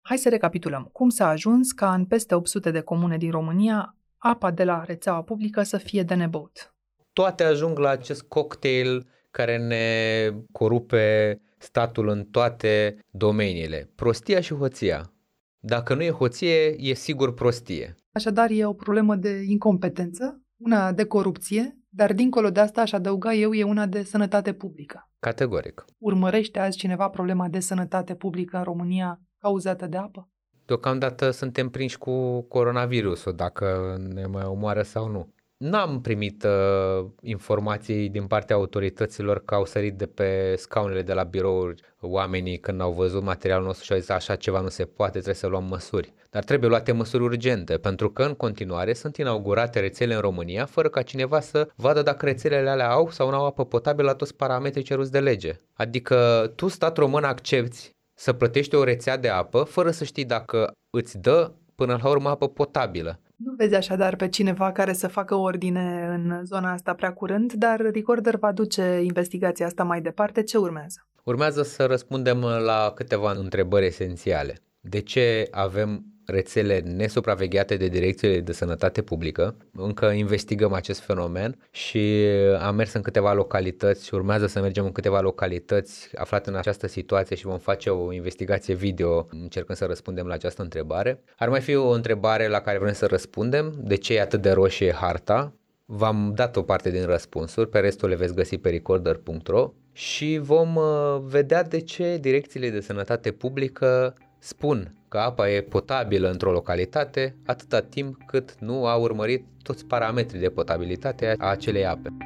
Hai 0.00 0.16
să 0.16 0.28
recapitulăm. 0.28 0.88
Cum 0.92 1.08
s-a 1.08 1.28
ajuns 1.28 1.72
ca 1.72 1.94
în 1.94 2.04
peste 2.04 2.34
800 2.34 2.70
de 2.70 2.80
comune 2.80 3.16
din 3.16 3.30
România 3.30 3.96
apa 4.22 4.50
de 4.50 4.64
la 4.64 4.84
rețeaua 4.84 5.22
publică 5.22 5.62
să 5.62 5.76
fie 5.76 6.02
de 6.02 6.14
nebăut? 6.14 6.74
Toate 7.12 7.42
ajung 7.42 7.78
la 7.78 7.88
acest 7.88 8.22
cocktail 8.22 9.06
care 9.30 9.58
ne 9.58 10.36
corupe 10.52 11.40
statul 11.58 12.08
în 12.08 12.24
toate 12.24 12.98
domeniile. 13.10 13.90
Prostia 13.94 14.40
și 14.40 14.54
hoția. 14.54 15.12
Dacă 15.58 15.94
nu 15.94 16.02
e 16.02 16.10
hoție, 16.10 16.74
e 16.78 16.94
sigur 16.94 17.34
prostie. 17.34 17.94
Așadar, 18.12 18.50
e 18.50 18.64
o 18.64 18.72
problemă 18.72 19.16
de 19.16 19.42
incompetență, 19.46 20.42
una 20.56 20.92
de 20.92 21.04
corupție, 21.04 21.78
dar 21.88 22.12
dincolo 22.12 22.50
de 22.50 22.60
asta 22.60 22.80
aș 22.80 22.92
adăuga 22.92 23.32
eu 23.32 23.52
e 23.52 23.64
una 23.64 23.86
de 23.86 24.02
sănătate 24.02 24.52
publică. 24.52 25.10
Categoric. 25.18 25.84
Urmărește 25.98 26.58
azi 26.58 26.76
cineva 26.76 27.08
problema 27.08 27.48
de 27.48 27.60
sănătate 27.60 28.14
publică 28.14 28.56
în 28.56 28.62
România 28.62 29.20
cauzată 29.38 29.86
de 29.86 29.96
apă? 29.96 30.31
Deocamdată 30.72 31.30
suntem 31.30 31.68
prinși 31.68 31.98
cu 31.98 32.40
coronavirusul, 32.40 33.32
dacă 33.34 33.96
ne 34.14 34.26
mai 34.26 34.44
omoară 34.44 34.82
sau 34.82 35.08
nu. 35.08 35.32
N-am 35.56 36.00
primit 36.00 36.44
uh, 36.44 37.06
informații 37.20 38.08
din 38.08 38.26
partea 38.26 38.56
autorităților 38.56 39.44
că 39.44 39.54
au 39.54 39.64
sărit 39.64 39.94
de 39.94 40.06
pe 40.06 40.54
scaunele 40.56 41.02
de 41.02 41.12
la 41.12 41.22
birouri 41.22 41.82
oamenii 42.00 42.58
când 42.58 42.80
au 42.80 42.92
văzut 42.92 43.22
materialul 43.22 43.64
nostru 43.64 43.84
și 43.84 43.92
au 43.92 43.98
zis 43.98 44.08
așa 44.08 44.34
ceva 44.34 44.60
nu 44.60 44.68
se 44.68 44.84
poate, 44.84 45.12
trebuie 45.12 45.34
să 45.34 45.46
luăm 45.46 45.64
măsuri. 45.64 46.12
Dar 46.30 46.44
trebuie 46.44 46.68
luate 46.68 46.92
măsuri 46.92 47.22
urgente, 47.22 47.78
pentru 47.78 48.10
că 48.10 48.22
în 48.22 48.34
continuare 48.34 48.92
sunt 48.92 49.16
inaugurate 49.16 49.80
rețele 49.80 50.14
în 50.14 50.20
România 50.20 50.64
fără 50.64 50.88
ca 50.88 51.02
cineva 51.02 51.40
să 51.40 51.68
vadă 51.76 52.02
dacă 52.02 52.26
rețelele 52.26 52.70
alea 52.70 52.90
au 52.90 53.10
sau 53.10 53.30
nu 53.30 53.36
au 53.36 53.46
apă 53.46 53.64
potabilă 53.64 54.08
la 54.08 54.14
toți 54.14 54.36
parametrii 54.36 54.84
ceruți 54.84 55.12
de 55.12 55.20
lege. 55.20 55.52
Adică 55.74 56.52
tu, 56.56 56.68
stat 56.68 56.96
român, 56.96 57.24
accepti 57.24 57.90
să 58.14 58.32
plătești 58.32 58.74
o 58.74 58.84
rețea 58.84 59.16
de 59.16 59.28
apă 59.28 59.62
fără 59.62 59.90
să 59.90 60.04
știi 60.04 60.24
dacă 60.24 60.72
îți 60.90 61.18
dă 61.18 61.52
până 61.74 61.98
la 62.02 62.08
urmă 62.08 62.28
apă 62.28 62.48
potabilă. 62.48 63.20
Nu 63.36 63.54
vezi 63.56 63.74
așadar 63.74 64.16
pe 64.16 64.28
cineva 64.28 64.72
care 64.72 64.92
să 64.92 65.08
facă 65.08 65.34
ordine 65.34 66.06
în 66.08 66.44
zona 66.44 66.72
asta 66.72 66.94
prea 66.94 67.12
curând, 67.12 67.52
dar 67.52 67.80
Recorder 67.80 68.36
va 68.36 68.52
duce 68.52 69.00
investigația 69.02 69.66
asta 69.66 69.84
mai 69.84 70.00
departe. 70.00 70.42
Ce 70.42 70.58
urmează? 70.58 71.06
Urmează 71.22 71.62
să 71.62 71.86
răspundem 71.86 72.40
la 72.40 72.92
câteva 72.94 73.30
întrebări 73.30 73.86
esențiale. 73.86 74.58
De 74.80 75.00
ce 75.00 75.48
avem 75.50 76.11
rețele 76.26 76.78
nesupravegheate 76.78 77.76
de 77.76 77.88
direcțiile 77.88 78.40
de 78.40 78.52
sănătate 78.52 79.02
publică. 79.02 79.56
Încă 79.72 80.06
investigăm 80.06 80.72
acest 80.72 81.00
fenomen 81.00 81.58
și 81.70 82.26
am 82.60 82.74
mers 82.74 82.92
în 82.92 83.02
câteva 83.02 83.32
localități 83.32 84.06
și 84.06 84.14
urmează 84.14 84.46
să 84.46 84.60
mergem 84.60 84.84
în 84.84 84.92
câteva 84.92 85.20
localități 85.20 86.16
aflate 86.16 86.50
în 86.50 86.56
această 86.56 86.86
situație 86.86 87.36
și 87.36 87.46
vom 87.46 87.58
face 87.58 87.90
o 87.90 88.12
investigație 88.12 88.74
video 88.74 89.26
încercând 89.30 89.78
să 89.78 89.84
răspundem 89.84 90.26
la 90.26 90.34
această 90.34 90.62
întrebare. 90.62 91.22
Ar 91.36 91.48
mai 91.48 91.60
fi 91.60 91.74
o 91.74 91.88
întrebare 91.88 92.48
la 92.48 92.60
care 92.60 92.78
vrem 92.78 92.92
să 92.92 93.06
răspundem. 93.06 93.74
De 93.78 93.94
ce 93.94 94.14
e 94.14 94.20
atât 94.20 94.42
de 94.42 94.50
roșie 94.50 94.92
harta? 94.92 95.52
V-am 95.84 96.32
dat 96.34 96.56
o 96.56 96.62
parte 96.62 96.90
din 96.90 97.04
răspunsuri, 97.04 97.68
pe 97.68 97.78
restul 97.78 98.08
le 98.08 98.14
veți 98.14 98.34
găsi 98.34 98.58
pe 98.58 98.70
recorder.ro 98.70 99.72
și 99.92 100.38
vom 100.42 100.76
uh, 100.76 101.20
vedea 101.22 101.62
de 101.62 101.80
ce 101.80 102.18
direcțiile 102.20 102.70
de 102.70 102.80
sănătate 102.80 103.30
publică 103.30 104.14
spun 104.38 105.01
că 105.12 105.18
apa 105.18 105.50
e 105.50 105.60
potabilă 105.60 106.30
într-o 106.30 106.52
localitate 106.52 107.36
atâta 107.46 107.80
timp 107.80 108.16
cât 108.26 108.54
nu 108.58 108.86
a 108.86 108.96
urmărit 108.96 109.44
toți 109.62 109.86
parametrii 109.86 110.40
de 110.40 110.48
potabilitate 110.48 111.34
a 111.38 111.46
acelei 111.46 111.86
ape. 111.86 112.16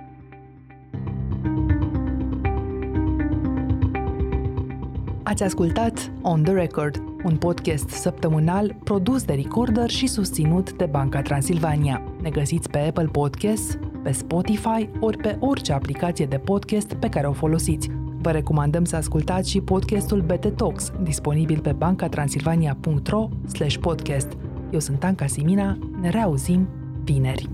Ați 5.23 5.43
ascultat 5.43 6.13
On 6.23 6.43
The 6.43 6.53
Record, 6.53 6.97
un 7.25 7.37
podcast 7.37 7.89
săptămânal 7.89 8.77
produs 8.85 9.25
de 9.25 9.35
Recorder 9.35 9.91
și 9.91 10.07
susținut 10.07 10.73
de 10.73 10.87
Banca 10.87 11.23
Transilvania. 11.23 12.03
Ne 12.23 12.31
găsiți 12.31 12.71
pe 12.71 12.79
Apple 12.79 13.09
Podcasts, 13.13 13.79
pe 14.03 14.13
Spotify 14.13 14.89
ori 15.01 15.17
pe 15.17 15.37
orice 15.41 15.73
aplicație 15.73 16.27
de 16.27 16.39
podcast 16.39 16.95
pe 16.95 17.09
care 17.09 17.27
o 17.27 17.33
folosiți. 17.33 17.91
Vă 18.27 18.33
recomandăm 18.33 18.85
să 18.85 18.97
ascultați 18.97 19.51
și 19.51 19.61
podcastul 19.61 20.21
BT 20.21 20.57
Talks, 20.57 20.93
disponibil 21.03 21.61
pe 21.61 21.73
bancatransilvania.ro 21.73 23.29
podcast. 23.81 24.29
Eu 24.71 24.79
sunt 24.79 25.05
Anca 25.05 25.27
Simina, 25.27 25.79
ne 26.01 26.11
reauzim 26.11 26.69
vineri. 27.05 27.49